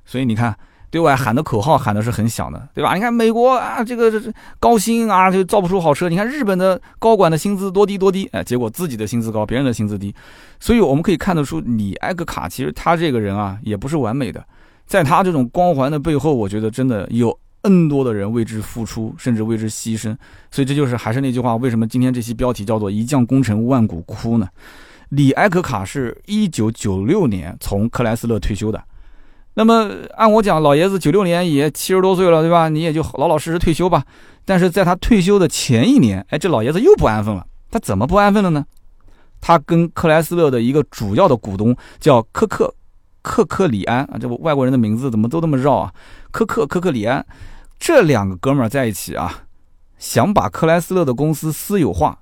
[0.05, 0.55] 所以你看。
[0.93, 2.95] 对外喊的口号喊的是很响的，对吧？
[2.95, 6.07] 你看美国啊，这个这这高薪啊，就造不出好车。
[6.07, 10.15] 你看日本的高管的薪资多低多低，哎，结果自己的薪资高，别人的薪资低。
[10.61, 14.45] 所以我们可以看得出，李埃克卡其实他这个人啊，也不是完美的。
[14.87, 20.17] 在他这种光环的背后，我觉得真的有 N 多的人为之付出，甚至为之牺牲。
[20.51, 24.49] 所以这就是还是那句话，为什么今天这期标题叫做“一将功成万骨枯”呢？
[25.11, 28.83] 李埃克卡是一九九六年从克莱斯勒退休的。
[29.55, 32.71] 那么按我讲，老爷子九六年也七十多岁了，对吧？
[32.71, 34.03] 你也就老老实实退休吧。
[34.45, 37.47] 但是在他退休的前一年，哎，这老爷子又不安分了。
[37.71, 38.65] 他怎么不安分了呢？
[39.41, 42.75] 他跟克莱斯勒的一个主要的股东叫科克
[43.23, 45.95] 克克里安啊，这外国人的名字怎么都那么绕啊？
[46.31, 47.25] 科克科克里安，
[47.79, 49.45] 这两个哥们儿在一起啊，
[49.99, 52.19] 想把克莱斯勒的公司私有化，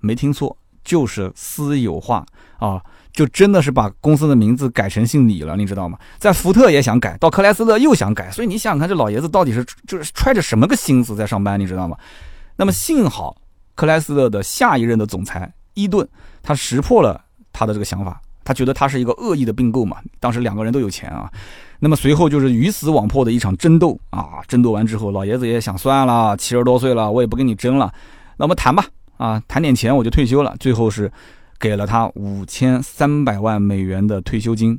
[0.00, 2.24] 没听错，就是私有化
[2.58, 2.82] 啊。
[3.10, 5.98] 就真的是把公司的名字改成姓李了，你知道吗？
[6.18, 11.96] 在福特也想改，到克莱斯勒又想改，所以你想想看，这老爷子到底是就是揣着什么个心思在上班，你知道吗？
[12.54, 13.36] 那么幸好
[13.74, 16.08] 克莱斯勒的下一任的总裁伊顿，
[16.44, 19.98] 他识破了他的这个想法，他觉得他是一个恶意的并购嘛。
[20.18, 21.30] 当时两个人都有钱啊，
[21.80, 24.40] 那么随后就是鱼死网破的一场争斗啊。
[24.48, 27.92] 争斗完之后，老爷子也想算了，七十多岁了，我也不跟你争了，
[28.38, 28.86] 那我们谈吧，
[29.18, 30.56] 啊，谈点钱我就退休了。
[30.58, 31.12] 最后是。
[31.60, 34.78] 给了他五千三百万美元的退休金，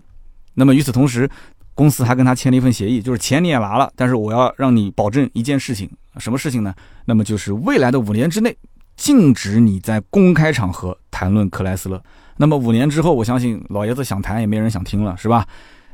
[0.54, 1.30] 那么与此同时，
[1.76, 6.74] 公司还跟他签了一份协议，就是钱你也拿了，但是我要让你保证一件事情，什么事情呢？
[7.04, 8.56] 那么就是未来的五年之内，
[8.96, 12.02] 禁止你在公开场合谈论克莱斯勒。
[12.42, 15.46] 那么五年之后，我相信老爷子想谈也没人想听了，是吧？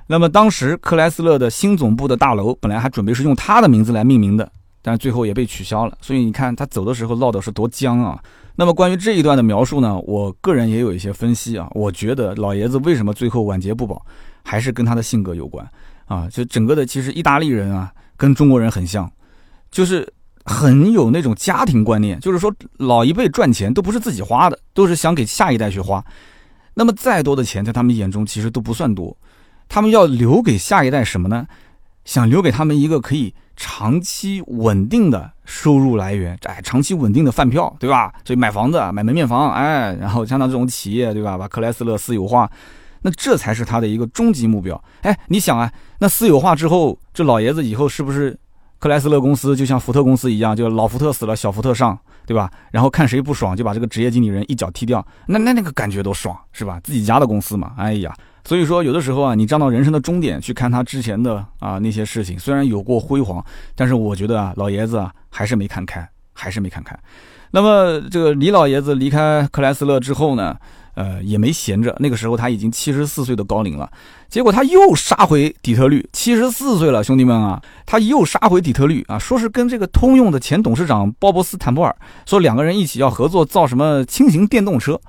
[0.05, 4.47] 那么当时克莱斯勒的新总部的大楼本来还准备是用他的名字来命名的，
[4.83, 5.97] 但最后也被取消了。
[6.01, 8.21] 所以你看他走的时候闹的是多僵啊！
[8.55, 11.67] 那么关于这一段的描述呢，我个人也有一些分析啊。
[11.71, 13.99] 我觉得老爷子为什么最后晚节不保，
[14.43, 15.67] 还是跟他的性格有关
[16.05, 16.29] 啊。
[16.29, 19.11] 就整个的，其实意大利人啊，跟中国人很像，
[19.71, 20.07] 就是
[20.43, 26.05] 很有那种家庭观念，就是说老一辈赚钱都不是自己花的，都是想给下一代去花。
[26.75, 29.17] 那么再多的钱在他们眼中其实都不算多，
[29.67, 31.47] 他们要留给下一代什么呢？
[32.05, 33.33] 想留给他们一个可以。
[33.57, 38.13] 长期稳定的收入来源，哎，长期稳定的饭票，对吧？
[38.25, 41.37] 所以买房子、买门面房，哎，然后像他这种企业，对吧？
[41.37, 42.51] 把克莱斯勒私有化，
[43.03, 44.83] 那这才是他的一个终极目标。
[45.03, 48.37] 哎，你想啊，那私有化之后，这老爷子以后是不是
[48.77, 52.49] 克莱斯勒公司就像福特公司一样，就老福特死了，小福特上，对吧？
[52.71, 56.79] 然后看谁不爽，就把这个职业经理人一脚踢掉，那那那个感觉多爽，是吧？
[56.83, 58.13] 自己家的公司嘛，哎呀。
[58.47, 66.95] 所以说，有的时候啊，你站到人生的终点去看他之前的啊那些事情，虽然有过辉煌，但是我觉得啊，老爷子啊还是没看开，还是没看开。
[67.49, 70.55] 那么这个李老爷子离开克莱斯勒之后呢，
[70.95, 71.95] 呃，也没闲着。
[71.99, 73.89] 那个时候他已经七十四岁的高龄了，
[74.27, 84.99] 结果他又杀回底特律，七十四岁了，兄弟们啊，他又杀回底特律啊，说是跟这个通用的前董事长鲍勃斯坦布尔说两个人一起要合作造什么轻型电动车。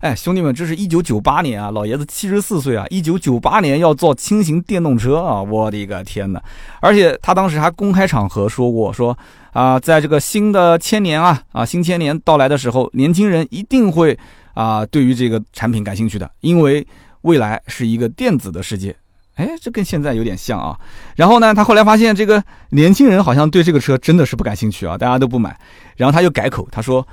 [0.00, 6.40] 哎，兄弟们，这是一九九八年啊，老爷子七十四岁啊，一九九八年要造轻型电动车啊，我的个天哪！
[6.80, 9.18] 而且他当时还公开场合说过，说
[9.52, 14.16] 啊，在这个新的千年啊啊新千年到来的时候，年轻人一定会
[14.58, 16.84] 啊对于这个产品感兴趣的，因为
[17.20, 18.94] 未来是一个电子的世界。
[19.36, 20.78] 哎，这跟现在有点像啊。
[21.14, 25.56] 然后呢，他后来发现这个年轻人好像对这个车真的是不感兴趣啊，大家都不买。
[25.96, 27.06] 然后他又改口，他说。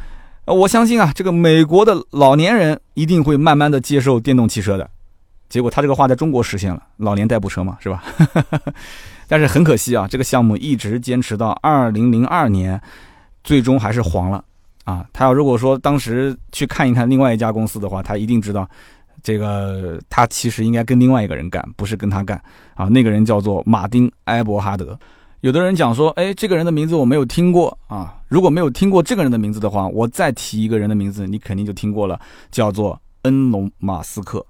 [0.47, 4.87] 我相信啊，这个美国的老年人一定会慢慢的接受电动汽车的。
[5.49, 8.03] 结果他这个话在中国实现了，老年代步车嘛，是吧？
[9.27, 12.79] 但是很可惜啊，这个项目一直坚持到二零零二年，
[13.43, 14.45] 最终还是黄了
[14.85, 15.05] 啊。
[15.11, 18.65] 他要如果说当时去看一看另外一家公司的话，他一定知道，
[19.21, 22.41] 这个他其实应该跟另外一个人干，不是跟他干
[22.75, 22.85] 啊。
[22.85, 24.97] 那个人叫做马丁埃伯哈德。
[25.41, 28.19] 有的人讲说，哎，这个人的名字我没有听过啊。
[28.27, 32.19] 如果没有听过这个人的名字的话，我再提一个人的名字，你肯定就听过了，
[32.49, 34.43] 叫做恩隆·马斯克。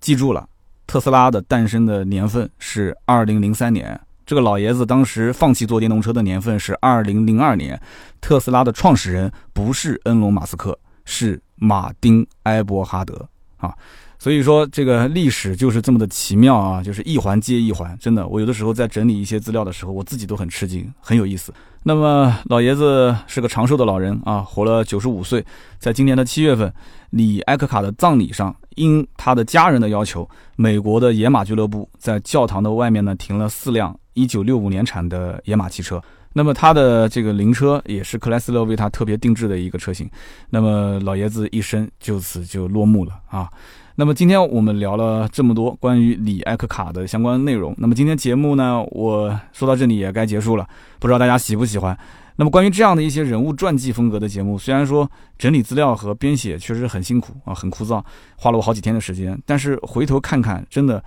[0.00, 0.48] 记住了，
[0.84, 7.80] 特斯拉的诞生的年份是二零零三年，这个老爷子当时放弃做电动车的年份是二零零二年。
[8.20, 13.74] 特斯拉的创始人不是恩隆·马斯克，是马丁·埃伯哈德啊。
[14.18, 17.98] 所以说，这个历史就是这么的奇妙啊，就是一环接一环。
[18.00, 21.52] 真的，我有的时候在整理一些资料的时候，我自己都很吃惊，很有意思。
[21.82, 25.44] 那么，老爷子是个长寿的老人啊，活了九十五岁。
[25.80, 26.72] 在今年的七月份，
[27.10, 36.02] 李埃克卡的葬礼上，因他的家人的要求，美国的野马俱乐部在教堂的外面呢停了四辆一九六五年产的野马汽车。
[36.34, 40.08] 那么他的这个灵车也是克莱斯勒为他特别定制的一个车型。
[40.50, 43.48] 那么老爷子一生就此就落幕了啊。
[43.96, 47.74] 那么今天我们聊了这么多关于李艾克卡的相关内容。
[47.76, 50.66] 那么今天节目呢，我说到这里也该结束了，
[50.98, 51.96] 不知道大家喜不喜欢。
[52.36, 58.02] 那么关于这样的一些人物传记风格的节目，虽然说整理资料和编写确实很辛苦啊，很枯燥，
[58.36, 61.04] 花了我好几天的时间，但是回头看看，真的，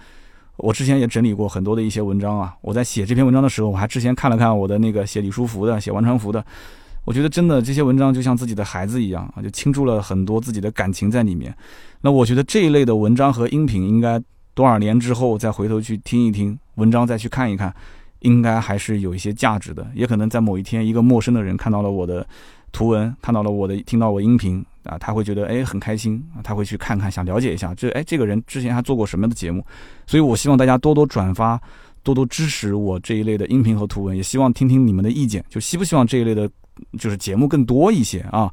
[0.58, 2.56] 我之前也整理过很多的一些文章啊。
[2.62, 6.44] 我在写这篇文章的时候，我还之前看了看我的那个写李书福的、写王传福的。
[7.04, 11.56] 我觉得真的这些文章就像自己的孩子一样啊，就倾注了很多自己的感情在里面。
[12.02, 14.20] 那我觉得这一类的文章和音频，应该
[14.56, 17.72] 多少年之后再回头去听一听，文章再去看一看，
[18.22, 19.86] 应该还是有一些价值的。
[19.94, 22.26] 也可能在某一天，一个陌生的人看到了我的
[22.72, 29.66] 图文，看到了我的听到我音频啊，他会觉得哎很开心啊，他会去看看，想了解一下这哎这个人之前还做过什么样的节目。
[30.08, 31.60] 所以我希望大家多多转发，
[32.04, 36.50] 多多支持我这一类的音频和图文，也希望听听你们的意见，就希不希望这一类的。
[37.00, 38.52] 就是节目更多一些啊，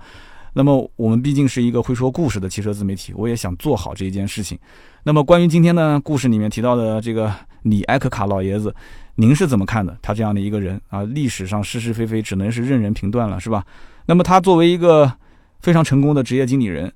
[0.53, 4.57] 那么我们毕竟是一个会说故事的汽车自媒体，我也想做好这一件事情。
[5.03, 8.73] 那么关于今天呢故事里面提到的这个李埃克卡老爷子，
[9.17, 9.99] 您是怎么看的？
[10.01, 13.67] 他这样的一个人啊，历史上是是非非只能是任人评断了，是吧？
[14.07, 15.13] 那么他作为一个
[15.63, 16.93] 非常成功的职业经理人，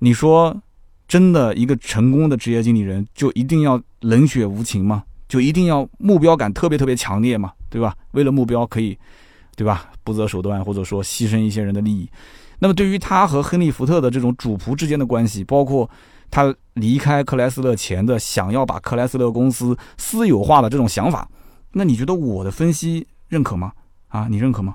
[0.00, 0.54] 你说
[1.08, 5.04] 真的一个成功的职业经理人就一定要冷血无情吗？
[5.26, 7.52] 就一定要目标感特别特别强烈吗？
[7.70, 7.96] 对吧？
[8.10, 8.98] 为了目标可以。
[9.56, 9.90] 对吧？
[10.02, 12.08] 不择手段，或者说牺牲一些人的利益。
[12.60, 15.90] 那么，对于他和亨利·福特的这种主仆之间的关系，包括
[16.30, 21.28] 他离开克莱斯勒前的想要把克莱斯勒公司私有化的这种想法，
[21.72, 23.70] 那你觉得我的分析认可吗？
[24.08, 24.74] 啊，你认可吗？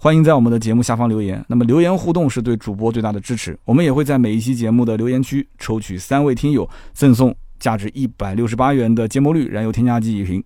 [0.00, 1.44] 欢迎在我们的节目下方留言。
[1.48, 3.58] 那么，留言互动是对主播最大的支持。
[3.64, 10.40] 我们也会在每一期节目的留言区抽取三位听友，赠送价值一百六十八元的芥末绿燃油添加剂一瓶。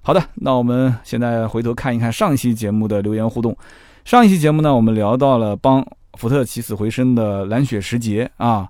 [0.00, 3.54] 好的，那我们现在回头看一看上一期节目的留言互动。
[4.06, 8.66] 上一期节目呢，我们聊到了帮福特起死回生的蓝雪时节啊。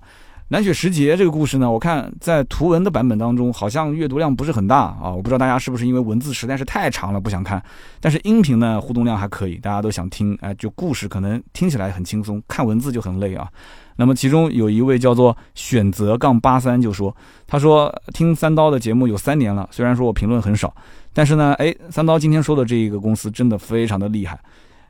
[0.49, 5.09] 南雪时节这个故事呢，我看在图文的版本当中好像阅读量不是很大啊。
[5.09, 7.59] 我不知道大家是不是因为文字实在是太长了不想看，
[7.99, 10.37] 但是音频呢互动量还可以，大家都想听。
[10.41, 13.47] 哎，就故事可能听起来很轻松，看文字就很累啊。
[13.95, 17.15] 那么其中有一位叫做选择杠八三就说，
[17.47, 20.71] 他说听三刀的节目有三年了，虽然说我评论很少，
[21.11, 24.39] 但是呢，哎，三刀今天说的这一个公司真的非常的厉害。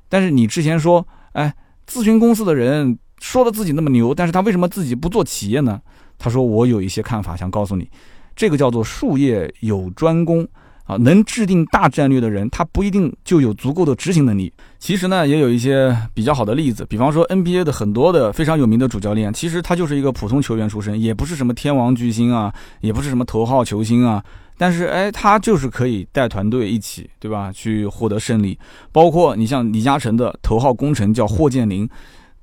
[0.10, 1.54] 但是你之前说，哎，
[1.88, 5.82] 咨询公司的人说的自己那么牛，但是他为什么自己不做企业呢？
[6.18, 7.90] 他说我有一些看法想告诉你，
[8.36, 10.48] 这个叫做术业有专攻。
[10.88, 14.54] 啊，能制定大战略的人，他不一定就有足够的执行能力。
[14.78, 24.24] 其实呢，也有一些比较好的例子，比方说 NBA 的很多的非常有名的主教练，其实他就是一个普通球员出身，也不是什么天王巨星啊，也不是什么头号球星啊，
[24.60, 27.52] 但是哎，他就是可以带团队一起，对吧？
[27.52, 28.56] 去获得胜利。
[28.92, 31.90] 包括你像李嘉诚的头号功臣叫霍建林，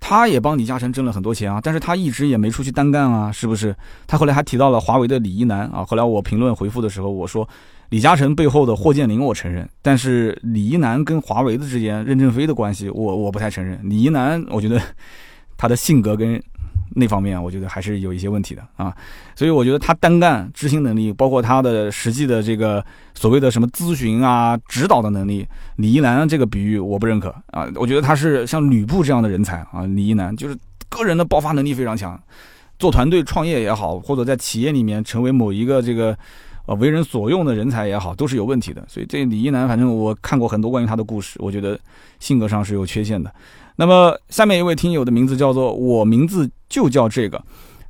[0.04, 3.74] 他也帮李嘉诚挣了很多钱啊，但是他一直也没出去单干啊，是不是？
[4.08, 7.48] 他后来还提到了华为的李一男啊，后来我评论回复的时候，我说。
[7.90, 13.78] 李嘉诚背后的霍建林，我承认，但是李一男跟华为的之间，任正非的关系，我我不太承认。
[13.82, 14.80] 李一男，我觉得
[15.58, 16.42] 他的性格跟
[16.94, 18.94] 那方面，我觉得还是有一些问题的啊。
[19.34, 25.46] 所以我觉得他单干执行能力，包括他的实际的这个所谓的什么咨询啊、指导的能力，
[25.76, 27.66] 李一男这个比喻我不认可啊。
[27.76, 29.86] 我觉得他是像吕布这样的人才啊。
[29.86, 30.56] 李一男就是
[30.88, 32.20] 个人的爆发能力非常强，
[32.78, 36.16] 做团队创业也好，或者在企业里面成为某一个这个。
[36.64, 38.84] 呃，为人所用的人才也好，都是有问题的。
[38.86, 41.76] 所以这李一男，反正我看过很多关于他的故事，我觉得
[42.20, 43.34] 性格上是有缺陷的。
[43.76, 47.42] 那么下面一位听友的名字叫做我名字就叫这个，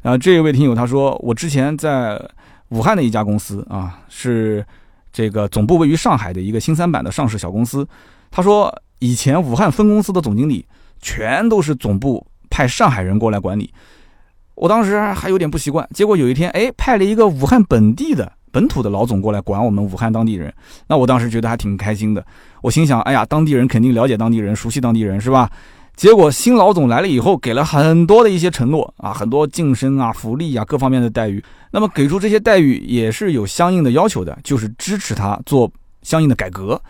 [0.03, 2.20] 啊，这一位听友他说，我之前在
[2.68, 4.64] 武汉的一家公司啊，是
[5.12, 7.87] 这个总部位于上海的一个新三板的上市小公司。
[8.30, 10.64] 他说以前武汉分公司的总经理
[11.01, 13.72] 全都是总部派上海人过来管理，
[14.55, 15.89] 我当时还有点不习惯。
[15.93, 18.33] 结果有一天，哎，派了一个武汉本地的。
[18.53, 20.53] 本土的老总过来管我们武汉当地人，
[20.86, 22.24] 那我当时觉得还挺开心的。
[22.61, 25.50] 我心想，哎呀，当地人肯定了解当地人，熟悉当地人，是吧？
[25.96, 31.42] 结果新老总来了以后，给了很多的一些承诺啊，很多晋升啊、福利啊各方面的待遇。
[31.70, 35.70] 那么给出这些待遇也是有相应的要求的，就是支持他做
[36.03, 36.80] 相应的改革。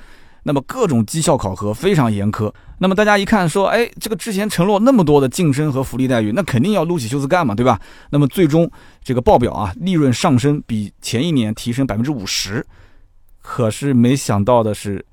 [0.43, 2.53] 那么各种绩效考核非常严苛。
[2.79, 7.81] 那么大家一看说，哎，这个之前承诺那么多的晋升和福利待遇，那肯定要撸起袖子干嘛，对吧？
[8.11, 8.69] 那么最终
[9.05, 12.67] 这个报表啊，利润上升比前一年提升百分之五十，
[13.41, 15.05] 可是没想到的是，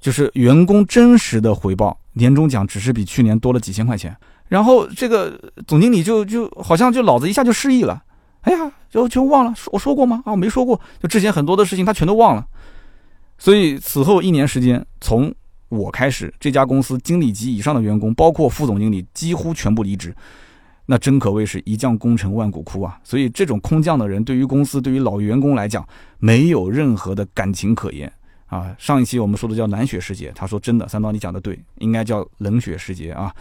[0.00, 4.14] 就是员工真实的回报，年终奖只是比去年多了几千块钱。
[4.48, 8.02] 然后这个总经理就就好像就脑子一下就失忆了，
[8.42, 10.22] 哎呀，就全忘了，我说过吗？
[10.26, 12.46] 啊，我没说过，就之前很多的事情他全都忘了。
[13.42, 15.34] 所以此后一年时间，从
[15.68, 20.14] 我开始，这家公司经理级以上的员工，包括副总经理，几乎全部离职。
[20.86, 23.00] 那真可谓是一将功成万骨枯啊！
[23.02, 25.84] 所以这种空降的人，对于公司、对于老员工来讲，
[26.20, 28.12] 没有任何的感情可言
[28.46, 28.72] 啊。
[28.78, 33.34] 上一期我们说的叫冷血时节，他说真的，三刀你讲的对，应该叫冷血时节啊。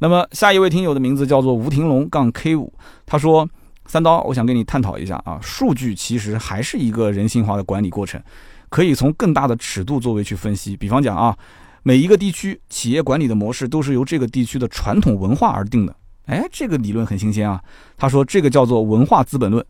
[0.00, 2.70] 那么下一位听友的名字叫做吴廷龙杠 K 五，
[3.06, 3.48] 他说
[3.86, 8.20] 三刀，我想跟你探讨一下啊，数据其实还是一个人性化的管理过程，
[8.68, 11.36] 可以从更大的尺度作为去分析，比方讲啊。
[11.82, 15.94] 每一个地区企业管理的模式都是由这个地区的传统文化而定的。
[16.24, 17.62] 哎，这个理论很新鲜啊。
[17.96, 19.64] 他说这个叫做文化资本论，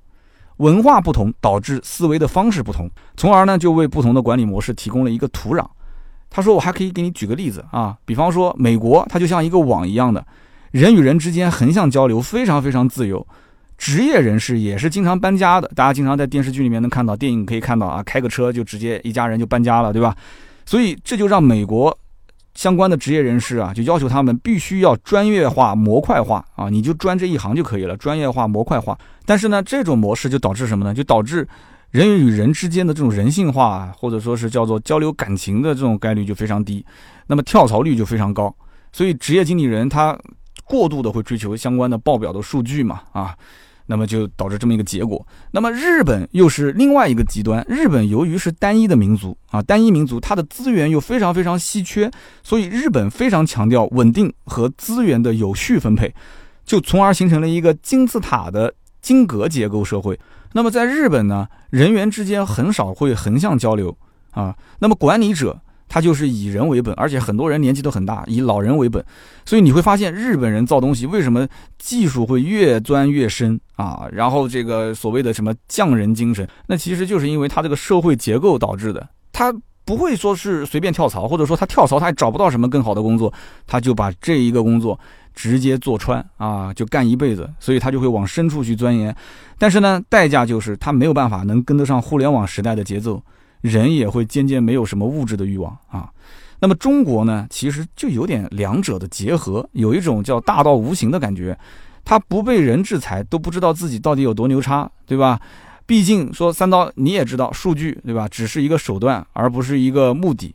[0.57, 5.63] 文化不同导致思维的方式不同，从而呢就为不同的管理模式提供了一个土壤。
[6.31, 10.27] 他说我还可以给你举个例子啊，比方说美国，它就像一个网一样的，
[10.71, 13.27] 人与人之间横向交流非常非常自由，
[13.79, 15.71] 职业人士也是经常搬家的。
[15.75, 20.17] 大家经常在电视剧里面能看到，电影可以看到啊，开个车就直接一家人就搬家了，对吧？
[20.65, 21.97] 所以这就让美国。
[22.55, 28.97] 相关的职业人士啊，就要求他们必须要专业化、模块化啊，你就专这一行就可以了，专业化、模块化。
[29.27, 30.95] 但是呢，这种模式就导致什么呢？
[30.95, 31.47] 就导致
[31.91, 36.83] 人与人之间的这种人性化，或者说是叫做交流感情的这种概率就非常低，
[37.27, 38.57] 那么跳槽率就非常高。
[38.91, 40.19] 所以职业经理人他
[40.65, 43.37] 过度的会追求相关的报表的数据嘛啊。
[43.87, 45.27] 那么就导致这么一个结果。
[45.53, 47.65] 那么日本又是另外一个极端。
[47.69, 52.11] 日本由于是单一的民族啊，单一民族，它的资源又非常非常稀缺，
[52.43, 56.15] 所以日本非常强调稳定和资源的有序分配，
[56.65, 60.19] 就从而形成了一个金字塔的金格结构社会。
[60.53, 63.97] 那么在日本呢，人员之间很少会横向交流
[64.31, 64.55] 啊。
[64.81, 65.61] 那么管理者。
[65.89, 69.05] 他就是以人为本，而且很多人年纪都很大，以老人为本，
[69.45, 71.47] 所以你会发现日本人造东西为什么
[71.79, 74.07] 技术会越钻越深啊？
[74.13, 79.09] 然后这个所谓的什么匠人精神，那其实就是因为他这个社会结构导致的。
[79.33, 83.33] 他不会说是随便跳槽，或者说他跳槽他也找不到什么更好的工作，
[83.67, 84.99] 他就把这一个工作
[85.33, 89.15] 直接做穿啊，就干一辈子，所以他就会往深处去钻研。
[89.59, 93.23] 但是呢，代价就是他没有办法能跟得上互联网时代的节奏。
[93.67, 96.09] 人也会渐渐没有什么物质的欲望啊，
[96.61, 101.59] 那么中国呢，其实就有点两者的结合，有一种叫大道无形的感觉，
[102.05, 105.41] 他不被人制裁都不知道自己到底有多牛叉，对吧？
[105.85, 110.55] 毕竟说三刀你也知道，数据对吧，只是一个手段，而不是一个目的。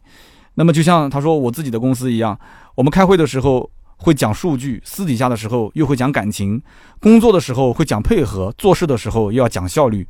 [0.56, 2.38] 那么就像他说我自己的公司一样，
[2.76, 6.62] 我们开会的时候会讲数据，私底下的时候又会讲感情，
[7.00, 10.06] 工作的时候会讲配合，做事的时候又要讲效率。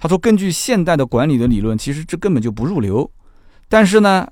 [0.00, 3.08] 他说：“根据现代的管理的理论，其实这根本就不入流。
[3.68, 4.26] 但是呢，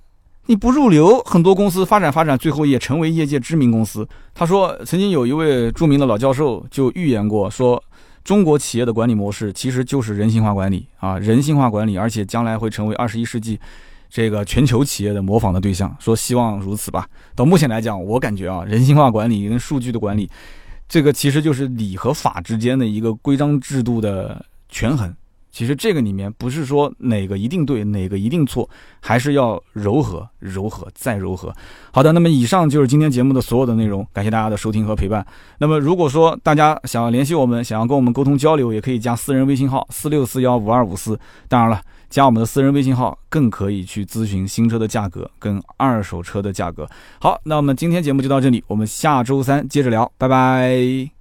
[0.46, 7.84] 你不入流，很多公司发展发展，最后也成为业界知名公司。”他说：“曾经有一位著名的老教授就预言过，说
[8.24, 13.60] 中国企业的管理模式其实就是人性化管理啊，人性化管理，而且将来会成为二十一世纪
[14.08, 15.94] 这个全球企业的模仿的对象。
[16.00, 17.06] 说希望如此吧。
[17.34, 20.30] 到目前来讲，我感觉啊，人性化管理跟数据的管理，
[20.88, 25.14] 这个其实就是理和法之间的一个规章制度的权衡。”
[25.58, 31.52] 其实这个里面不是说哪个一定对，哪个一定错，还是要柔和、柔和再柔和。
[31.90, 35.26] 好的，那么以上就是今天节目的所有的内容，感谢大家的收听和陪伴。
[35.58, 41.18] 那么如果说大家想要联系我们，想要跟我们沟通交流，也可以加私人微信号四六四幺五二五四。
[41.48, 46.88] 当然了，加我们的私人微信号更可以去咨询新车的价格跟二手车的价格。
[47.20, 51.17] 好，那我们今天节目就到这里，我们下周三接着聊，拜拜。